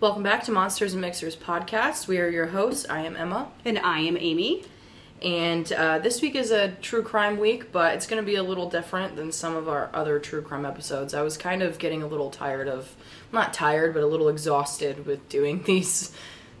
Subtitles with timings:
[0.00, 2.08] Welcome back to Monsters and Mixers podcast.
[2.08, 2.86] We are your hosts.
[2.88, 3.50] I am Emma.
[3.66, 4.64] And I am Amy.
[5.20, 8.42] And uh, this week is a true crime week, but it's going to be a
[8.42, 11.12] little different than some of our other true crime episodes.
[11.12, 12.96] I was kind of getting a little tired of,
[13.30, 16.14] not tired, but a little exhausted with doing these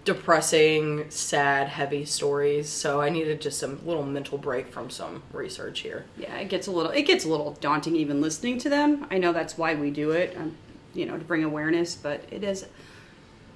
[0.04, 2.68] depressing, sad, heavy stories.
[2.68, 6.04] So I needed just a little mental break from some research here.
[6.18, 9.06] Yeah, it gets a little it gets a little daunting even listening to them.
[9.10, 10.56] I know that's why we do it, um,
[10.92, 12.66] you know, to bring awareness, but it is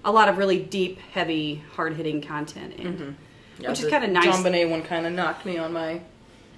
[0.04, 3.16] a lot of really deep, heavy, hard hitting content, and
[3.58, 4.26] Yeah, which is kind of nice.
[4.26, 6.00] JonBenét one kind of knocked me on my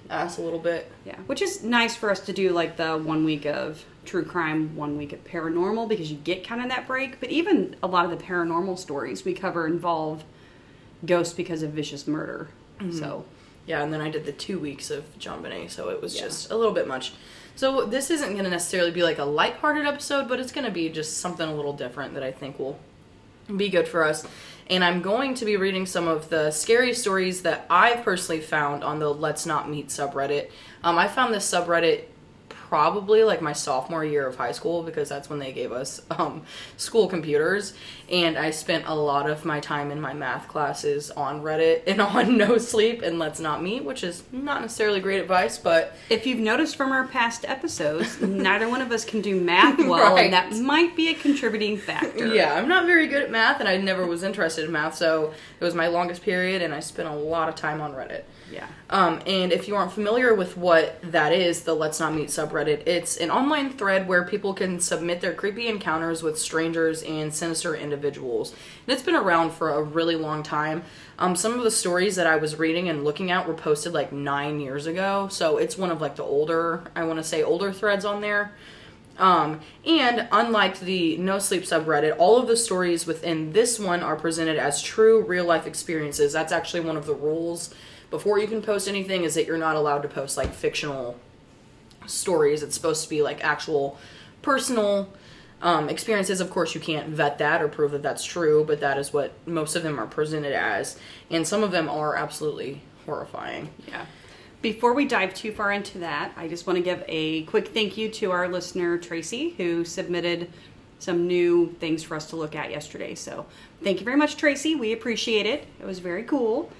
[0.09, 0.91] ass a little bit.
[1.05, 4.75] Yeah, which is nice for us to do like the one week of true crime,
[4.75, 7.19] one week of paranormal because you get kind of that break.
[7.19, 10.23] But even a lot of the paranormal stories we cover involve
[11.05, 12.49] ghosts because of vicious murder.
[12.79, 12.97] Mm-hmm.
[12.97, 13.25] So
[13.65, 16.23] Yeah, and then I did the two weeks of JonBenét, so it was Yeah.
[16.23, 17.11] just a little bit much.
[17.55, 20.71] So this isn't going to necessarily be like a lighthearted episode, but it's going to
[20.71, 22.79] be just something a little different that I think will
[23.55, 24.25] be good for us.
[24.69, 28.83] And I'm going to be reading some of the scary stories that I've personally found
[28.83, 30.49] on the Let's Not Meet subreddit.
[30.83, 32.03] Um, I found this subreddit
[32.67, 36.41] probably like my sophomore year of high school because that's when they gave us um,
[36.75, 37.73] school computers
[38.11, 42.01] and i spent a lot of my time in my math classes on reddit and
[42.15, 46.25] on no sleep and let's not meet which is not necessarily great advice but If
[46.27, 50.25] you've noticed from our past episodes, neither one of us can do math well, Right.
[50.25, 52.27] and that might be a contributing factor.
[52.35, 55.33] yeah i'm not very good at math and i never was interested in math so
[55.59, 58.67] it was my longest period and i spent a lot of time on reddit Yeah.
[58.89, 62.87] Um, and if you aren't familiar with what that is, the Let's Not Meet subreddit,
[62.87, 67.75] it's an online thread where people can submit their creepy encounters with strangers and sinister
[67.75, 68.51] individuals.
[68.51, 70.83] And it's been around for a really long time.
[71.19, 74.13] Um, some of the stories that I was reading and looking at were posted like
[74.13, 77.73] nine years ago, so it's one of like the older, I want to say older
[77.73, 78.53] threads on there.
[79.17, 84.15] Um, and unlike the No Sleep subreddit, all of the stories within this one are
[84.15, 86.33] presented as true real life experiences.
[86.33, 87.73] That's actually one of the rules
[88.09, 91.19] before you can post anything is that you're not allowed to post like fictional
[92.05, 92.63] stories.
[92.63, 93.97] It's supposed to be like actual
[94.41, 95.09] personal
[95.61, 96.39] um, experiences.
[96.39, 99.33] Of course, you can't vet that or prove that that's true, but that is what
[99.45, 100.97] most of them are presented as.
[101.29, 103.69] And some of them are absolutely horrifying.
[103.87, 104.05] Yeah.
[104.61, 107.95] Before we dive too far into that, I just want to give a quick thank
[107.95, 110.51] you to our listener, Tracy, who submitted
[110.99, 113.13] some new things for us to look at yesterday.
[113.13, 113.45] So
[113.83, 114.75] thank you very much, Tracy.
[114.75, 115.67] We appreciate it.
[115.79, 116.71] It was very cool.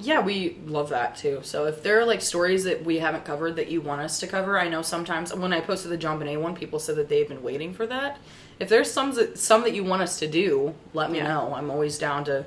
[0.00, 1.40] Yeah, we love that too.
[1.42, 4.26] So if there are like stories that we haven't covered that you want us to
[4.26, 7.42] cover, I know sometimes when I posted the JonBenét one, people said that they've been
[7.42, 8.18] waiting for that.
[8.58, 11.28] If there's some that some that you want us to do, let me Yeah.
[11.28, 11.54] know.
[11.54, 12.44] I'm always down to,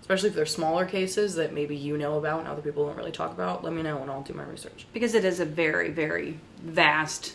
[0.00, 3.12] especially if they're smaller cases that maybe you know about and other people don't really
[3.12, 3.62] talk about.
[3.62, 4.86] Let me know and I'll do my research.
[4.92, 7.34] Because it is a very, very vast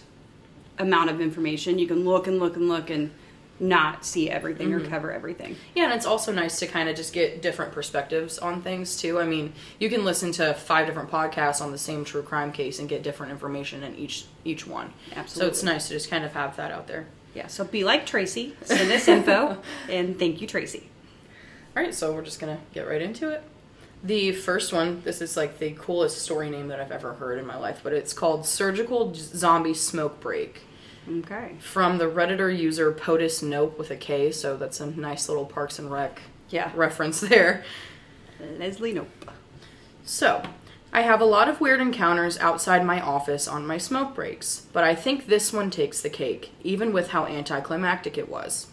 [0.79, 1.79] amount of information.
[1.79, 3.11] You can look and look and look and
[3.61, 4.89] not see everything or mm-hmm.
[4.89, 5.55] cover everything.
[5.75, 9.19] Yeah, and it's also nice to kind of just get different perspectives on things too.
[9.19, 12.79] I mean, you can listen to five different podcasts on the same true crime case
[12.79, 14.91] and get different information in each each one.
[15.15, 15.29] Absolutely.
[15.29, 17.05] So it's nice to just kind of have that out there.
[17.35, 20.89] Yeah, so be like Tracy, send us info, and thank you, Tracy.
[21.77, 23.43] All right, so we're just gonna get right into it.
[24.03, 27.45] The first one, this is like the coolest story name that I've ever heard in
[27.45, 30.63] my life, but it's called Surgical Zombie Smoke Break
[31.09, 31.55] Okay.
[31.59, 35.79] from the Redditor user POTUS Knope with a K, so that's a nice little Parks
[35.79, 36.71] and Rec Yeah.
[36.75, 37.63] reference there.
[38.59, 39.07] Leslie Knope.
[40.03, 40.43] So,
[40.93, 44.83] I have a lot of weird encounters outside my office on my smoke breaks, but
[44.83, 48.67] I think this one takes the cake, even with how anticlimactic it was.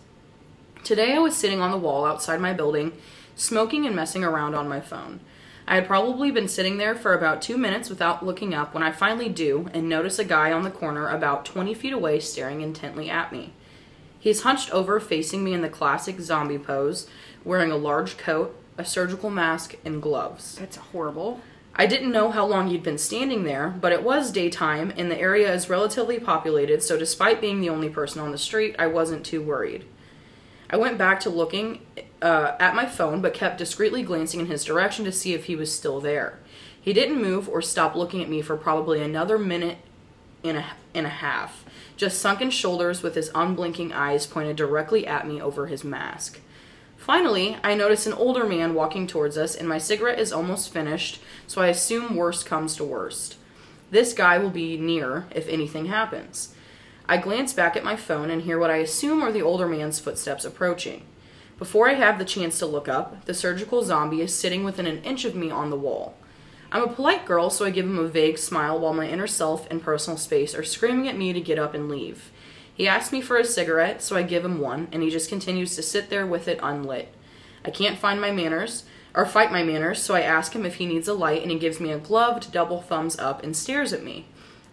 [0.85, 2.93] Today I was sitting on the wall outside my building,
[3.37, 5.21] smoking and messing around on my phone.
[5.69, 8.91] I had probably been sitting there for about two minutes without looking up when I
[8.91, 13.11] finally do and notice a guy on the corner about 20 feet away staring intently
[13.11, 13.53] at me.
[14.19, 17.07] He's hunched over, facing me in the classic zombie pose,
[17.45, 20.55] wearing a large coat, a surgical mask, and gloves.
[20.55, 21.43] That's horrible.
[21.75, 25.21] I didn't know how long you'd been standing there, but it was daytime and the
[25.21, 29.27] area is relatively populated, so despite being the only person on the street, I wasn't
[29.27, 29.85] too worried.
[30.71, 31.81] I went back to looking
[32.21, 35.57] uh, at my phone, but kept discreetly glancing in his direction to see if he
[35.57, 36.39] was still there.
[36.81, 39.79] He didn't move or stop looking at me for probably another minute
[40.45, 41.65] and a, and a half,
[41.97, 46.41] just sunken shoulders with his unblinking eyes pointed directly at me over his mask.
[46.97, 51.21] Finally, I notice an older man walking towards us, and my cigarette is almost finished,
[51.47, 53.37] so I assume worst comes to worst.
[53.91, 56.55] This guy will be near if anything happens.
[57.11, 59.99] I glance back at my phone and hear what I assume are the older man's
[59.99, 61.07] footsteps approaching.
[61.59, 65.03] Before I have the chance to look up, the surgical zombie is sitting within an
[65.03, 66.15] inch of me on the wall.
[66.71, 69.67] I'm a polite girl, so I give him a vague smile while my inner self
[69.71, 72.31] and personal space are screaming at me to get up and leave.
[72.75, 75.75] He asks me for a cigarette, so I give him one, and he just continues
[75.77, 77.09] to sit there with it unlit.
[77.65, 78.85] I can't find my manners,
[79.15, 81.59] or fight my manners, so I ask him if he needs a light, and he
[81.59, 84.27] gives me a gloved double thumbs up and stares at me.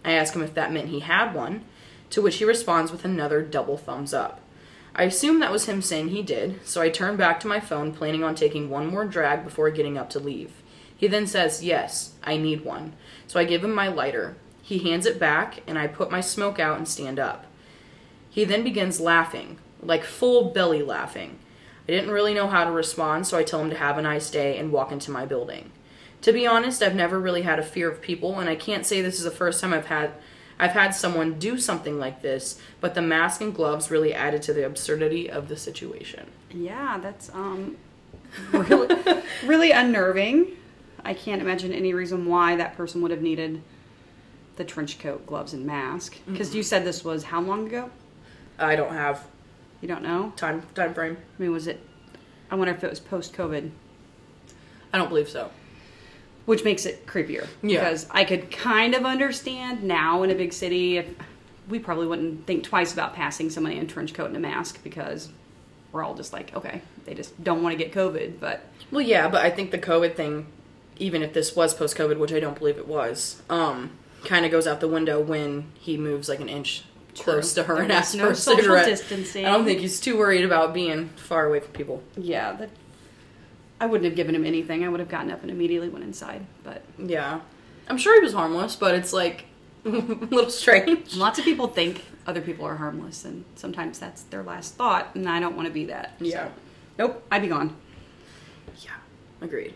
[0.04, 1.64] I ask him if that meant he had one,
[2.10, 4.40] to which he responds with another double thumbs up.
[4.94, 7.92] I assume that was him saying he did, so I turn back to my phone,
[7.92, 10.52] planning on taking one more drag before getting up to leave.
[10.96, 12.94] He then says, Yes, I need one.
[13.26, 14.36] So I give him my lighter.
[14.62, 17.44] He hands it back, and I put my smoke out and stand up.
[18.30, 21.38] He then begins laughing, like full belly laughing.
[21.86, 24.30] I didn't really know how to respond, so I tell him to have a nice
[24.30, 25.70] day and walk into my building.
[26.22, 29.00] To be honest, I've never really had a fear of people, and I can't say
[29.00, 30.12] this is the first time I've had
[30.58, 34.52] I've had someone do something like this, but the mask and gloves really added to
[34.54, 36.26] the absurdity of the situation.
[36.50, 37.76] Yeah, that's um
[38.52, 38.94] really
[39.44, 40.52] really unnerving.
[41.04, 43.62] I can't imagine any reason why that person would have needed
[44.56, 46.16] the trench coat, gloves, and mask.
[46.26, 47.90] Because you said this was how long ago?
[48.58, 49.26] I don't have
[49.82, 50.32] You don't know?
[50.36, 51.18] time time frame.
[51.38, 51.80] I mean, was it?
[52.50, 53.70] I wonder if it was post COVID,
[54.92, 55.50] I don't believe so.
[56.46, 57.46] Which makes it creepier.
[57.62, 57.80] Yeah.
[57.80, 61.06] Because I could kind of understand now in a big city if
[61.68, 64.82] we probably wouldn't think twice about passing somebody in a trench coat and a mask
[64.84, 65.28] because
[65.92, 68.38] we're all just like, okay, they just don't want to get COVID.
[68.40, 70.46] But Well, yeah, but I think the COVID thing,
[70.98, 73.90] even if this was post COVID, which I don't believe it was, um,
[74.24, 76.84] kind of goes out the window when he moves like an inch
[77.16, 78.86] close to her There and asks no for a social cigarette.
[78.86, 79.46] distancing.
[79.46, 82.02] I don't think he's too worried about being far away from people.
[82.16, 82.70] yeah, that
[83.80, 84.84] I wouldn't have given him anything.
[84.84, 86.46] I would have gotten up and immediately went inside.
[86.64, 87.40] But Yeah,
[87.88, 89.44] I'm sure he was harmless, but it's like
[89.84, 91.14] a little strange.
[91.16, 95.28] lots of people think other people are harmless, and sometimes that's their last thought, and
[95.28, 96.14] I don't want to be that.
[96.18, 96.46] Yeah.
[96.46, 96.52] So,
[96.98, 97.76] nope, I'd be gone.
[98.80, 98.90] Yeah,
[99.40, 99.74] agreed.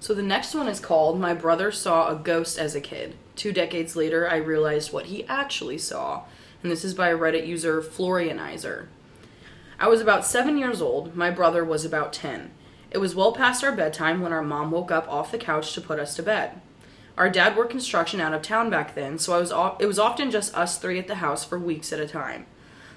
[0.00, 3.14] So the next one is called My Brother Saw a Ghost as a Kid.
[3.36, 6.24] Two decades later, I realized what he actually saw,
[6.62, 8.88] and this is by Reddit user Florianizer.
[9.78, 12.50] I was about seven years old, my brother was about ten.
[12.92, 15.80] It was well past our bedtime when our mom woke up off the couch to
[15.80, 16.60] put us to bed.
[17.16, 19.50] Our dad worked construction out of town back then, so I was
[19.80, 22.44] it was often just us three at the house for weeks at a time.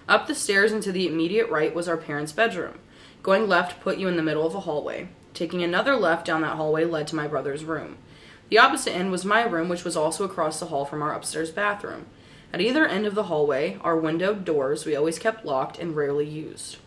[0.09, 2.79] Up the stairs and to the immediate right was our parents' bedroom.
[3.23, 5.07] Going left put you in the middle of a hallway.
[5.33, 7.97] Taking another left down that hallway led to my brother's room.
[8.49, 11.51] The opposite end was my room, which was also across the hall from our upstairs
[11.51, 12.05] bathroom.
[12.51, 16.27] At either end of the hallway our windowed doors we always kept locked and rarely
[16.27, 16.77] used.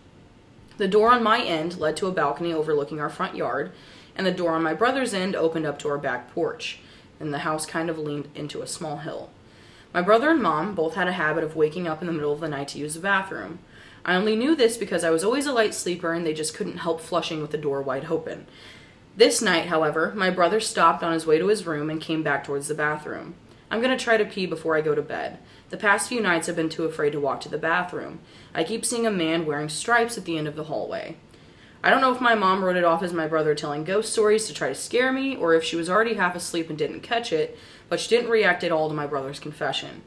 [0.78, 3.72] The door on my end led to a balcony overlooking our front yard,
[4.16, 6.78] and the door on my brother's end opened up to our back porch,
[7.18, 9.30] and the house kind of leaned into a small hill.
[9.92, 12.40] My brother and mom both had a habit of waking up in the middle of
[12.40, 13.58] the night to use the bathroom.
[14.04, 16.78] I only knew this because I was always a light sleeper and they just couldn't
[16.78, 18.46] help flushing with the door wide open.
[19.16, 22.44] This night, however, my brother stopped on his way to his room and came back
[22.44, 23.34] towards the bathroom.
[23.70, 25.38] I'm going to try to pee before I go to bed.
[25.70, 28.20] The past few nights I've been too afraid to walk to the bathroom.
[28.54, 31.16] I keep seeing a man wearing stripes at the end of the hallway.
[31.84, 34.46] I don't know if my mom wrote it off as my brother telling ghost stories
[34.46, 37.32] to try to scare me, or if she was already half asleep and didn't catch
[37.32, 37.56] it,
[37.88, 40.02] but she didn't react at all to my brother's confession.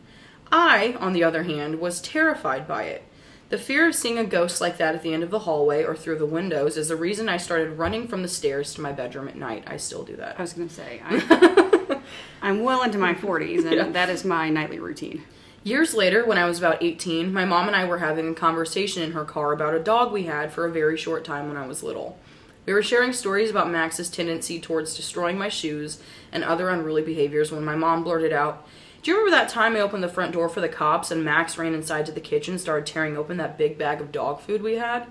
[0.52, 3.04] I, on the other hand, was terrified by it.
[3.50, 5.96] The fear of seeing a ghost like that at the end of the hallway or
[5.96, 9.28] through the windows is the reason I started running from the stairs to my bedroom
[9.28, 9.64] at night.
[9.68, 10.38] I still do that.
[10.38, 12.02] I was going to say, I'm,
[12.42, 13.90] I'm well into my 40s, and Yeah.
[13.90, 15.24] that is my nightly routine.
[15.64, 19.04] Years later, when I was about 18, my mom and I were having a conversation
[19.04, 21.68] in her car about a dog we had for a very short time when I
[21.68, 22.18] was little.
[22.66, 26.02] We were sharing stories about Max's tendency towards destroying my shoes
[26.32, 28.68] and other unruly behaviors when my mom blurted out,
[29.04, 31.60] Do you remember that time I opened the front door for the cops and Max
[31.60, 34.64] ran inside to the kitchen and started tearing open that big bag of dog food
[34.64, 35.06] we had?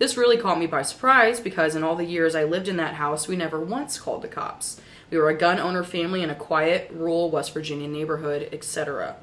[0.00, 2.94] This really caught me by surprise because in all the years I lived in that
[2.94, 4.80] house, we never once called the cops.
[5.10, 9.14] We were a gun owner family in a quiet, rural West Virginia neighborhood, etc.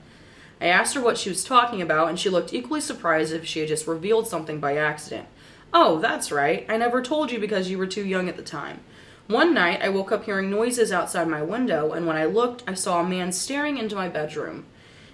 [0.62, 3.60] I asked her what she was talking about, and she looked equally surprised if she
[3.60, 5.28] had just revealed something by accident.
[5.74, 6.66] Oh, that's right.
[6.70, 8.82] I never told you because you were too young at the time.
[9.26, 12.76] One night, I woke up hearing noises outside my window, and when I looked, I
[12.76, 14.66] saw a man staring into my bedroom.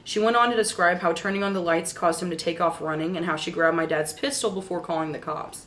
[0.04, 2.82] She went on to describe how turning on the lights caused him to take off
[2.82, 5.66] running and how she grabbed my dad's pistol before calling the cops.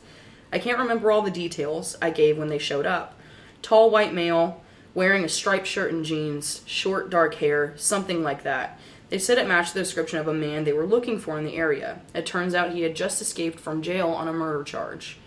[0.53, 3.17] I can't remember all the details I gave when they showed up.
[3.61, 4.61] Tall white male,
[4.93, 8.79] wearing a striped shirt and jeans, short dark hair, something like that.
[9.11, 11.57] They said it matched the description of a man they were looking for in the
[11.57, 11.99] area.
[12.15, 15.17] It turns out he had just escaped from jail on a murder charge.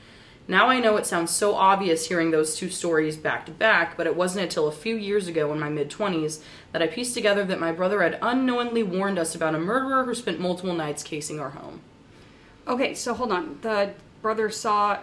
[0.48, 4.06] Now I know it sounds so obvious hearing those two stories back to back, but
[4.06, 6.40] it wasn't until a few years ago in my mid 20s
[6.72, 10.14] that I pieced together that my brother had unknowingly warned us about a murderer who
[10.14, 11.80] spent multiple nights casing our home.
[12.66, 13.58] Okay, so hold on.
[13.60, 14.98] The brother saw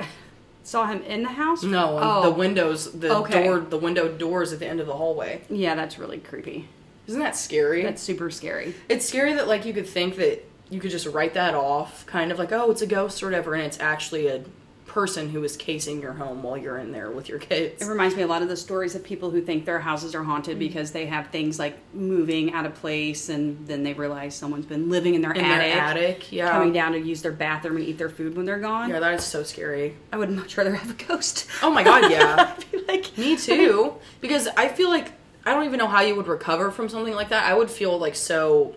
[0.64, 1.62] saw him in the house.
[1.62, 3.44] No, oh, the windows, the Okay.
[3.44, 5.42] door, the window doors at the end of the hallway.
[5.52, 6.68] yeah, that's really creepy.
[7.08, 7.84] Isn't that scary?
[7.84, 8.74] That's super scary.
[8.90, 12.32] it's scary that like you could think that you could just write that off, kind
[12.32, 14.44] of like oh it's a ghost or whatever, and it's actually a
[14.92, 17.82] person who is casing your home while you're in there with your kids.
[17.82, 20.24] It reminds me a lot of the stories of people who think their houses are
[20.24, 20.68] haunted mm-hmm.
[20.68, 24.90] because they have things like moving out of place and then they realize someone's been
[24.90, 25.74] living in their In attic.
[25.74, 26.52] their attic, yeah.
[26.52, 28.90] Coming down to use their bathroom and eat their food when they're gone.
[28.90, 29.96] Yeah, that is so scary.
[30.12, 31.48] I would much rather have a ghost.
[31.64, 32.54] Oh my god, yeah.
[32.58, 33.96] I'd be like, Me too.
[34.20, 35.14] Because I feel like
[35.46, 37.46] I don't even know how you would recover from something like that.
[37.46, 38.76] I would feel like so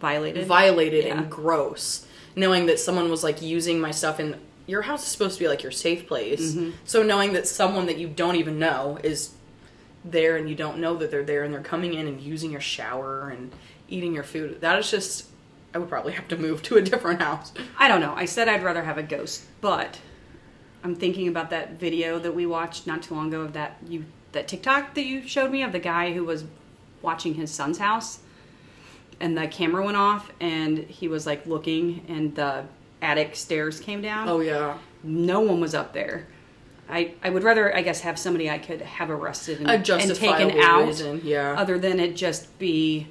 [0.00, 0.46] violated.
[0.46, 1.18] violated Yeah.
[1.18, 2.06] and gross
[2.38, 4.36] knowing that someone was like using my stuff and
[4.66, 6.54] your house is supposed to be like your safe place.
[6.54, 6.70] Mm-hmm.
[6.84, 9.32] So knowing that someone that you don't even know is
[10.04, 12.60] there and you don't know that they're there and they're coming in and using your
[12.60, 13.50] shower and
[13.88, 14.60] eating your food.
[14.60, 15.26] That is just
[15.74, 17.52] I would probably have to move to a different house.
[17.78, 18.14] I don't know.
[18.14, 19.98] I said I'd rather have a ghost, but
[20.84, 24.04] I'm thinking about that video that we watched not too long ago of that you
[24.38, 26.44] that TikTok that you showed me of the guy who was
[27.02, 28.20] watching his son's house
[29.18, 32.64] and the camera went off and he was like looking and the
[33.02, 34.28] attic stairs came down.
[34.28, 34.78] Oh yeah.
[35.02, 36.28] No one was up there.
[36.88, 40.52] I, I would rather I guess have somebody I could have arrested and, and taken
[40.60, 41.54] out reason, yeah.
[41.58, 43.08] other than it just be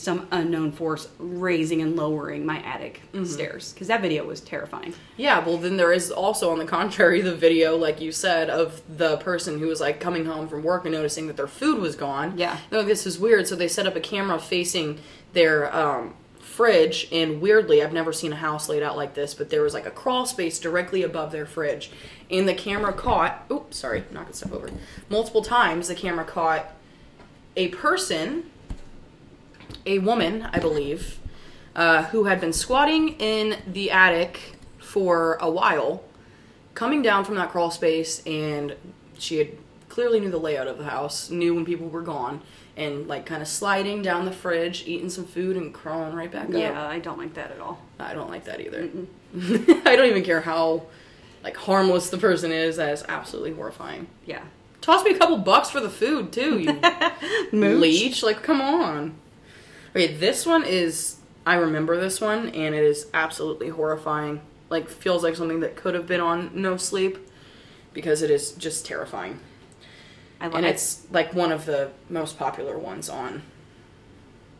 [0.00, 3.24] some unknown force raising and lowering my attic Mm-hmm.
[3.24, 4.94] stairs because that video was terrifying.
[5.16, 8.80] Yeah, well, then there is also, on the contrary, the video, like you said, of
[8.96, 11.96] the person who was like coming home from work and noticing that their food was
[11.96, 12.38] gone.
[12.38, 12.58] Yeah.
[12.70, 13.46] No, this is weird.
[13.48, 14.98] So they set up a camera facing
[15.32, 19.50] their um, fridge, and weirdly, I've never seen a house laid out like this, but
[19.50, 21.90] there was like a crawl space directly above their fridge.
[22.30, 24.70] And the camera caught, oops, sorry, knocking stuff over.
[25.08, 26.72] Multiple times, the camera caught
[27.56, 28.50] a person,
[29.86, 31.18] a woman, I believe,
[31.76, 36.02] uh, who had been squatting in the attic for a while,
[36.74, 38.74] coming down from that crawl space, and
[39.18, 39.48] she had
[39.88, 42.40] clearly knew the layout of the house, knew when people were gone,
[42.76, 46.48] and like kind of sliding down the fridge, eating some food, and crawling right back
[46.48, 46.54] up.
[46.54, 47.80] Yeah, I don't like that at all.
[47.98, 48.88] I don't like that either.
[49.84, 50.84] I don't even care how
[51.42, 52.76] like harmless the person is.
[52.76, 54.06] That is absolutely horrifying.
[54.26, 54.42] Yeah.
[54.80, 56.80] Toss me a couple bucks for the food too, you
[57.52, 58.22] leech.
[58.22, 59.14] Like, come on.
[59.94, 61.16] Okay, this one is.
[61.46, 64.40] I remember this one, and it is absolutely horrifying.
[64.68, 67.18] Like, feels like something that could have been on No Sleep,
[67.92, 69.40] because it is just terrifying.
[70.40, 73.42] I, li- And it's like one of the most popular ones on.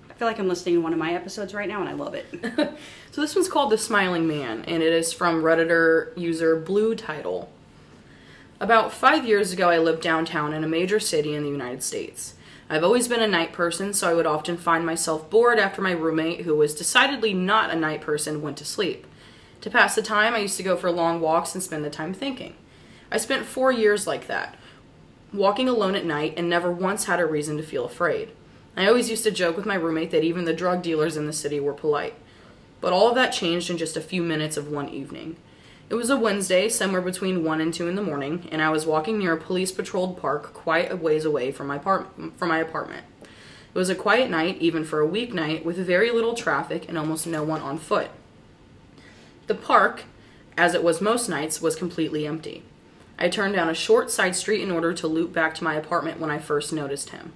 [0.09, 2.15] I feel like I'm listening to one of my episodes right now and I love
[2.15, 2.27] it.
[3.13, 7.51] So this one's called The Smiling Man, and it is from Redditor user Blue Title.
[8.61, 12.35] About five years ago, I lived downtown in a major city in the United States.
[12.73, 15.91] I've always been a night person, so I would often find myself bored after my
[15.91, 19.09] roommate, who was decidedly not a night person, went to sleep.
[19.63, 22.15] To pass the time, I used to go for long walks and spend the time
[22.15, 22.55] thinking.
[23.11, 24.55] I spent four years like that,
[25.33, 28.31] walking alone at night and never once had a reason to feel afraid.
[28.77, 31.33] I always used to joke with my roommate that even the drug dealers in the
[31.33, 32.15] city were polite.
[32.81, 35.37] But all of that changed in just a few minutes of one evening.
[35.91, 38.87] It was a Wednesday, somewhere between 1 and 2 in the morning, and I was
[38.87, 43.05] walking near a police patrolled park quite a ways away from my, from my apartment.
[43.23, 47.27] It was a quiet night, even for a weeknight, with very little traffic and almost
[47.27, 48.11] no one on foot.
[49.49, 50.05] The park,
[50.57, 52.63] as it was most nights, was completely empty.
[53.19, 56.21] I turned down a short side street in order to loop back to my apartment
[56.21, 57.33] when I first noticed him.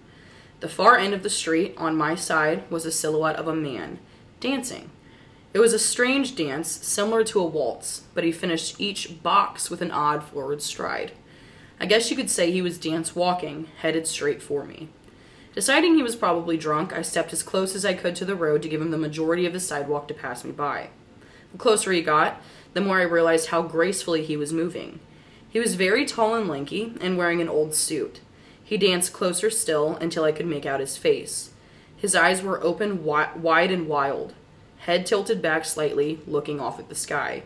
[0.60, 3.98] The far end of the street, on my side, was a silhouette of a man,
[4.38, 4.90] dancing.
[5.54, 9.82] It was a strange dance, similar to a waltz, but he finished each box with
[9.82, 11.12] an odd forward stride.
[11.78, 14.88] I guess you could say he was dance walking, headed straight for me.
[15.54, 18.62] Deciding he was probably drunk, I stepped as close as I could to the road
[18.62, 20.88] to give him the majority of the sidewalk to pass me by.
[21.52, 22.42] The closer he got,
[22.72, 24.98] the more I realized how gracefully he was moving.
[25.48, 28.20] He was very tall and lanky, and wearing an old suit.
[28.64, 31.52] He danced closer still until I could make out his face.
[31.96, 34.34] His eyes were open, wi- wide, and wild,
[34.84, 37.42] head tilted back slightly, looking off at the sky.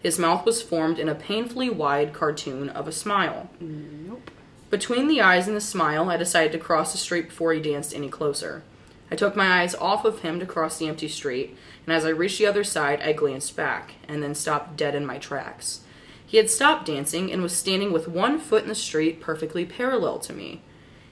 [0.00, 3.48] His mouth was formed in a painfully wide cartoon of a smile.
[3.58, 4.30] nope.
[4.68, 7.94] Between the eyes and the smile, I decided to cross the street before he danced
[7.94, 8.62] any closer.
[9.10, 12.10] I took my eyes off of him to cross the empty street, and as I
[12.10, 15.80] reached the other side, I glanced back and then stopped dead in my tracks.
[16.26, 20.18] He had stopped dancing and was standing with one foot in the street perfectly parallel
[20.18, 20.60] to me.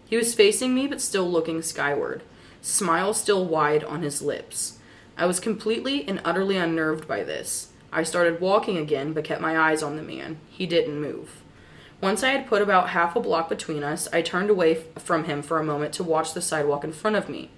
[0.05, 2.23] He was facing me but still looking skyward,
[2.61, 4.79] smile still wide on his lips.
[5.23, 7.69] I was completely and utterly unnerved by this.
[7.93, 10.39] I started walking again but kept my eyes on the man.
[10.51, 11.45] He didn't move.
[12.01, 15.41] Once I had put about half a block between us, I turned away from him
[15.41, 17.51] for a moment to watch the sidewalk in front of me.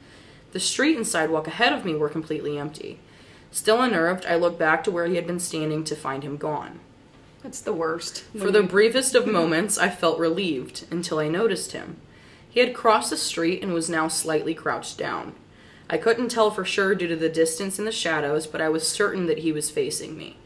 [0.52, 2.98] The street and sidewalk ahead of me were completely empty.
[3.50, 6.80] Still unnerved, I looked back to where he had been standing to find him gone.
[7.42, 8.24] That's the worst.
[8.38, 11.96] For the briefest of moments, I felt relieved until I noticed him.
[12.46, 15.32] He had crossed the street and was now slightly crouched down.
[15.88, 18.88] I couldn't tell for sure due to the distance and the shadows, but I was
[18.88, 20.38] certain that he was facing me.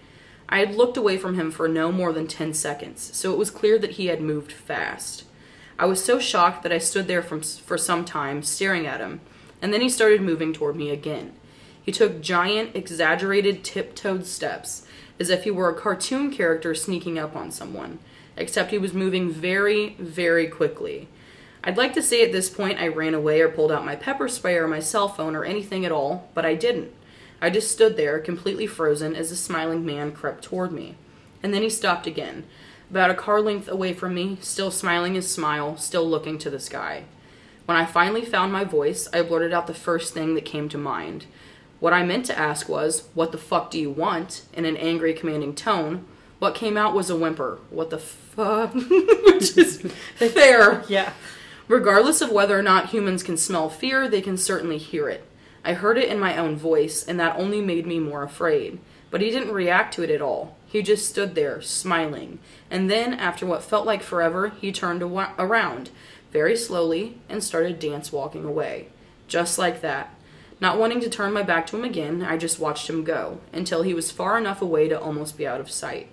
[0.49, 3.51] I had looked away from him for no more than ten seconds, so it was
[3.51, 5.25] clear that he had moved fast.
[5.79, 9.21] I was so shocked that I stood there from, for some time, staring at him,
[9.63, 11.35] and then he started moving toward me again.
[11.81, 14.87] He took giant, exaggerated, tiptoed steps,
[15.21, 17.99] as if he were a cartoon character sneaking up on someone,
[18.37, 21.09] except he was moving very, very quickly.
[21.69, 24.27] I'd like to say at this point I ran away or pulled out my pepper
[24.27, 26.95] spray or my cell phone or anything at all, but I didn't.
[27.43, 30.95] I just stood there, completely frozen, as the smiling man crept toward me.
[31.43, 32.45] And then he stopped again,
[32.89, 36.59] about a car length away from me, still smiling his smile, still looking to the
[36.59, 37.05] sky.
[37.67, 40.79] When I finally found my voice, I blurted out the first thing that came to
[40.79, 41.27] mind.
[41.81, 44.41] What I meant to ask was, What the fuck do you want?
[44.55, 46.07] in an angry, commanding tone.
[46.39, 47.59] What came out was a whimper.
[47.69, 48.73] What the fuck?
[48.75, 49.83] Which is
[50.17, 50.83] fair.
[50.89, 51.13] yeah.
[51.69, 55.25] Regardless of whether or not humans can smell fear, they can certainly hear it.
[55.63, 58.79] I heard it in my own voice, and that only made me more afraid.
[59.11, 60.57] But he didn't react to it at all.
[60.67, 62.39] He just stood there, smiling.
[62.71, 65.91] And then, after what felt like forever, he turned awa- around,
[66.33, 68.89] very slowly, and started dance walking away.
[69.27, 70.15] Just like that.
[70.61, 73.83] Not wanting to turn my back to him again, I just watched him go, until
[73.83, 76.09] he was far enough away to almost be out of sight.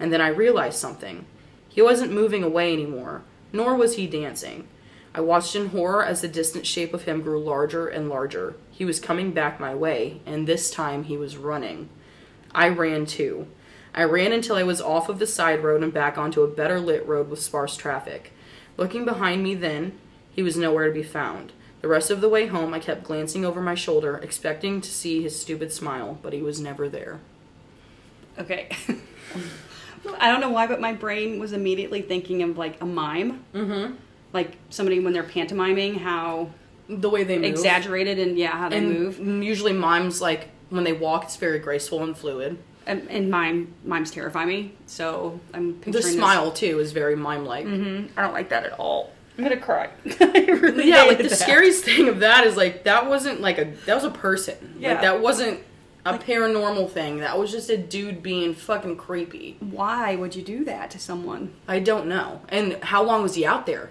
[0.00, 1.26] And then I realized something.
[1.68, 4.66] He wasn't moving away anymore, nor was he dancing.
[5.14, 8.56] I watched in horror as the distant shape of him grew larger and larger.
[8.70, 11.88] He was coming back my way, and this time he was running.
[12.52, 13.46] I ran too.
[13.94, 16.80] I ran until I was off of the side road and back onto a better
[16.80, 18.32] lit road with sparse traffic.
[18.76, 19.96] Looking behind me then,
[20.32, 21.52] he was nowhere to be found.
[21.80, 25.22] The rest of the way home, I kept glancing over my shoulder, expecting to see
[25.22, 27.20] his stupid smile, but he was never there.
[28.36, 28.68] Okay.
[30.18, 33.44] I don't know why, but my brain was immediately thinking of like a mime.
[33.54, 33.94] Mm-hmm.
[34.34, 36.50] Like somebody when they're pantomiming, how
[36.88, 37.46] The way they move.
[37.46, 39.18] exaggerated and yeah, how they and move.
[39.42, 42.58] usually mimes, like, when they walk, it's very graceful and fluid.
[42.86, 47.16] And, and mime mimes terrify me, so I'm The picturing this- smile, too, is very
[47.16, 47.64] mime-like.
[47.64, 48.18] Mm-hmm.
[48.18, 49.10] I don't like that at all.
[49.38, 49.88] I'm gonna cry.
[50.20, 51.36] I really yeah, like the that.
[51.38, 54.76] scariest thing of that is like that wasn't like a that was a person.
[54.78, 54.92] Yeah.
[54.92, 55.58] Like that wasn't
[56.06, 57.18] a paranormal thing.
[57.18, 59.56] That was just a dude being fucking creepy.
[59.58, 61.52] Why would you do that to someone?
[61.66, 62.42] I don't know.
[62.48, 63.90] And how long was he out there?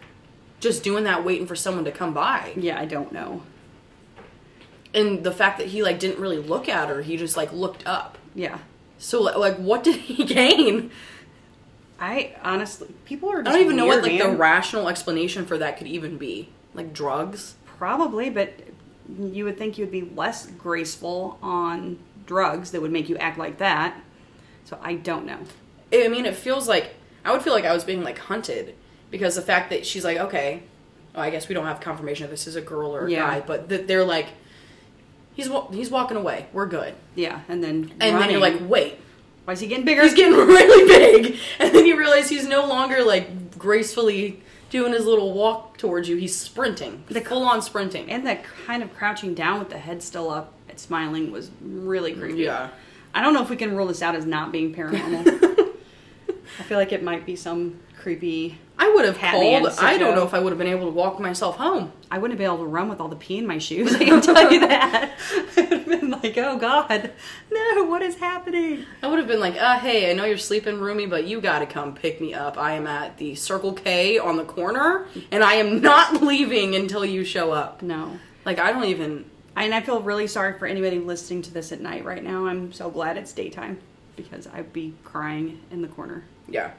[0.63, 2.53] Just doing that waiting for someone to come by.
[2.55, 3.41] Yeah, I don't know.
[4.93, 7.85] And the fact that he like didn't really look at her, he just like looked
[7.85, 8.17] up.
[8.33, 8.59] Yeah,
[8.97, 10.89] So like, what did he gain?
[11.99, 13.39] I honestly, people are.
[13.39, 16.47] I don't even know what weird, like the rational explanation for that could even be.
[16.73, 17.55] Like drugs?
[17.65, 18.53] Probably, but
[19.19, 23.37] you would think you would be less graceful on drugs that would make you act
[23.37, 24.01] like that.
[24.63, 25.39] So I don't know.
[25.93, 26.95] I mean, it feels like
[27.25, 28.75] I would feel like I was being like hunted
[29.13, 30.63] because the fact that she's like, okay,
[31.13, 33.19] well, I guess we don't have confirmation if this is a girl or a Yeah.
[33.19, 34.25] guy, but that they're like,
[35.35, 38.95] he's wa- he's walking away, we're good, Yeah, and then and then you're like, wait,
[39.45, 40.01] why is he getting bigger?
[40.01, 45.05] he's getting really big, and then you realize he's no longer like gracefully doing his
[45.05, 48.09] little walk towards you; he's sprinting, the full on sprinting.
[48.11, 52.13] and that kind of crouching down with the head still up and smiling was really
[52.13, 52.41] creepy.
[52.41, 52.69] Yeah.
[53.13, 55.69] I don't know if we can rule this out as not being paranormal.
[56.59, 58.57] I feel like it might be some creepy.
[58.77, 59.79] I would have Hat man called.
[59.79, 61.91] I don't know if I would have been able to walk myself home.
[62.09, 63.95] I wouldn't be able to run with all the pee in my shoes.
[63.99, 65.11] I can tell you that.
[65.57, 67.11] I would have been like, "Oh God,
[67.51, 67.83] no!
[67.83, 71.05] What is happening?" I would have been like, uh, hey, I know you're sleeping roomy,
[71.05, 72.57] but you gotta come pick me up.
[72.57, 77.05] I am at the Circle K on the corner, and I am not leaving until
[77.05, 77.81] you show up.
[77.81, 78.19] No.
[78.45, 79.25] Like, I don't even.
[79.55, 82.47] And I feel really sorry for anybody listening to this at night right now.
[82.47, 83.77] I'm so glad it's daytime
[84.15, 86.23] because I'd be crying in the corner.
[86.47, 86.71] Yeah.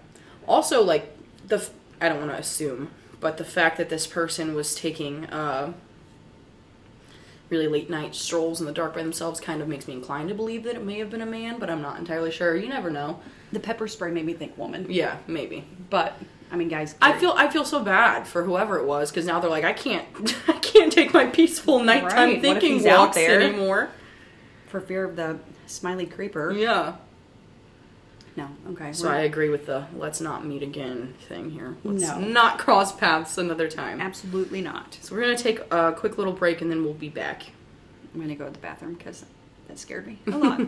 [0.48, 1.64] Also, like, the.
[2.04, 2.90] I don't want to assume,
[3.20, 5.72] but the fact that this person was taking, uh,
[7.50, 10.34] really late night strolls in the dark by themselves kind of makes me inclined to
[10.34, 12.56] believe that it may have been a man, but I'm not entirely sure.
[12.56, 13.20] You never know.
[13.52, 15.64] The pepper spray made me think woman, Yeah, maybe.
[15.90, 16.18] but
[16.50, 19.40] I mean, guys, I feel I feel so bad for whoever it was because now
[19.40, 20.06] they're like I can't
[20.48, 23.40] I can't take my peaceful nighttime Right, thinking he's out walks there?
[23.40, 23.90] anymore.
[24.68, 26.52] for fear of the smiley creeper.
[26.52, 26.96] Yeah.
[28.36, 28.92] No, okay.
[28.92, 31.76] So I agree with the let's not meet again thing here.
[31.84, 32.18] Let's No.
[32.18, 34.00] not cross paths another time.
[34.00, 34.98] absolutely not.
[35.02, 37.44] So we're gonna take a quick little break and then we'll be back.
[38.12, 39.24] I'm gonna go to the bathroom because
[39.68, 40.60] that scared me a lot.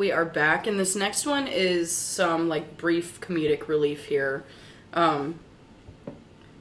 [0.00, 4.42] We are back, and this next one is some like brief comedic relief here.
[4.94, 5.38] Um,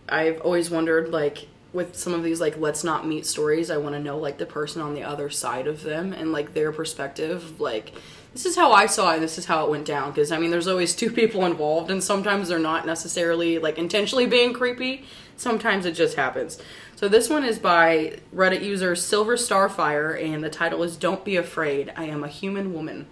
[0.10, 3.96] I've always wondered, like, with some of these like let's not meet stories, I want
[3.96, 7.62] to know like the person on the other side of them and like their perspective.
[7.62, 7.94] Like,
[8.34, 9.20] this is how I saw it.
[9.22, 10.12] This is how it went down.
[10.12, 14.26] Because I mean, there's always two people involved, and sometimes they're not necessarily like intentionally
[14.26, 15.06] being creepy.
[15.38, 16.62] Sometimes it just happens.
[16.98, 21.38] So this one is by Reddit user Silver Starfire, and the title is "Don't Be
[21.38, 21.94] Afraid.
[21.96, 23.08] I am a human woman."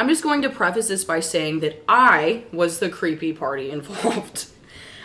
[0.00, 4.46] I'm just going to preface this by saying that I was the creepy party involved.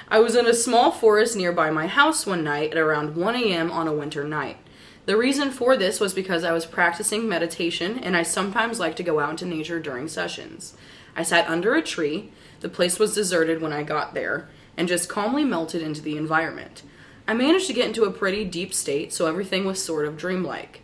[0.08, 3.72] I was in a small forest nearby my house one night at around 1 a.m.
[3.72, 4.56] on a winter night.
[5.06, 9.04] The reason for this was because I was practicing meditation and I sometimes like to
[9.04, 10.78] go out into nature during sessions.
[11.14, 12.32] I sat under a tree,
[12.62, 16.84] the place was deserted when I got there, and just calmly melted into the environment.
[17.28, 20.84] I managed to get into a pretty deep state, so everything was sort of dreamlike.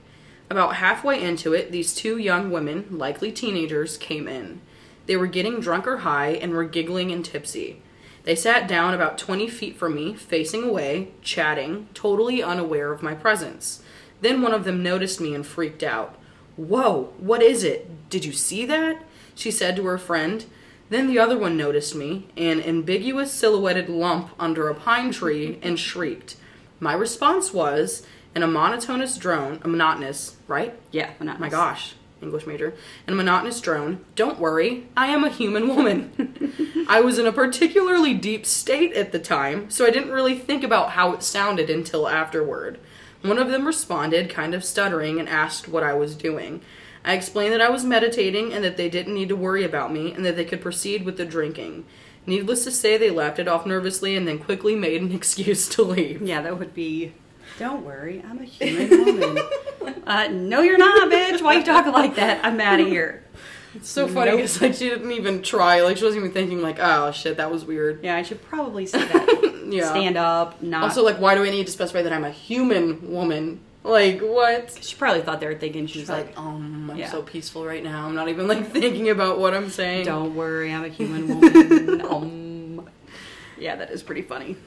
[0.51, 4.59] About halfway into it, these two young women, likely teenagers, came in.
[5.05, 7.81] They were getting drunk or high and were giggling and tipsy.
[8.23, 13.13] They sat down about 20 feet from me, facing away, chatting, totally unaware of my
[13.13, 13.81] presence.
[14.19, 16.19] Then one of them noticed me and freaked out.
[16.57, 18.09] Whoa, what is it?
[18.09, 19.05] Did you see that?
[19.33, 20.43] She said to her friend.
[20.89, 25.79] Then the other one noticed me, an ambiguous silhouetted lump under a pine tree, and
[25.79, 26.35] shrieked.
[26.81, 30.73] My response was, in a monotonous drone, a monotonous, right?
[30.91, 31.41] yeah, monotonous.
[31.41, 32.73] My gosh, English major.
[33.07, 34.05] And a monotonous drone.
[34.15, 36.85] Don't worry, I am a human woman.
[36.87, 40.63] I was in a particularly deep state at the time, so I didn't really think
[40.63, 42.79] about how it sounded until afterward.
[43.21, 46.61] One of them responded, kind of stuttering, and asked what I was doing.
[47.03, 50.13] I explained that I was meditating and that they didn't need to worry about me
[50.13, 51.85] and that they could proceed with the drinking.
[52.25, 55.83] Needless to say, they laughed it off nervously and then quickly made an excuse to
[55.83, 56.21] leave.
[56.21, 57.13] Yeah, that would be.
[57.59, 59.43] Don't worry, I'm a human woman.
[60.07, 61.41] uh, no, you're not, bitch.
[61.41, 62.43] Why you talking like that?
[62.43, 63.23] I'm out of here.
[63.75, 64.37] It's so funny Nope.
[64.41, 65.81] because like she didn't even try.
[65.81, 68.03] Like she wasn't even thinking like, oh shit, that was weird.
[68.03, 69.47] Yeah, I should probably say that.
[69.71, 69.89] Yeah.
[69.89, 70.83] Stand up, not.
[70.83, 73.61] Also, like, why do I need to specify that I'm a human woman?
[73.85, 74.77] Like, what?
[74.83, 77.09] she probably thought they were thinking she was like, like, um, I'm Yeah.
[77.09, 78.05] so peaceful right now.
[78.05, 80.07] I'm not even like thinking about what I'm saying.
[80.07, 82.89] "Don't worry, I'm a human woman." um,
[83.57, 84.57] yeah, that is pretty funny.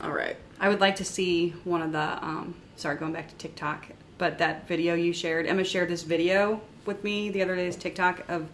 [0.00, 0.36] All right.
[0.60, 2.24] I would like to see one of the.
[2.24, 3.86] Um, sorry, going back to TikTok,
[4.18, 7.66] but that video you shared, Emma shared this video with me the other day.
[7.66, 8.48] This TikTok of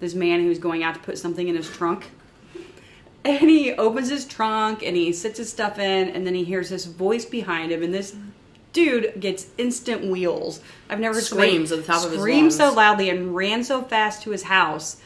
[0.00, 2.10] this man who's going out to put something in his trunk,
[3.24, 6.70] and he opens his trunk and he sits his stuff in, and then he hears
[6.70, 8.16] this voice behind him, and this
[8.72, 10.60] dude gets instant wheels.
[10.90, 14.24] I've never Screams at the top of his scream so loudly and ran so fast
[14.24, 14.96] to his house.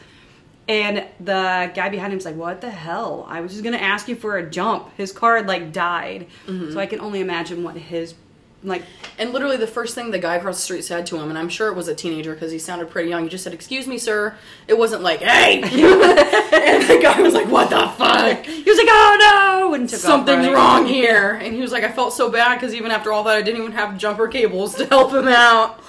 [0.69, 3.27] And the guy behind him's like, "What the hell?
[3.29, 6.73] I was just gonna ask you for a jump." His car had like died, Mm-hmm.
[6.73, 8.15] so I can only imagine what his
[8.63, 8.83] like.
[9.19, 11.49] And literally, the first thing the guy across the street said to him, and I'm
[11.49, 13.25] sure it was a teenager because he sounded pretty young.
[13.25, 14.37] He just said, "Excuse me, sir."
[14.69, 18.87] It wasn't like, "Hey," and the guy was like, "What the fuck?" He was like,
[18.89, 20.55] "Oh no!" and off Something's running.
[20.55, 21.35] wrong here.
[21.35, 23.61] And he was like, I felt so bad because even after all that, I didn't
[23.61, 25.81] even have jumper cables to help him out.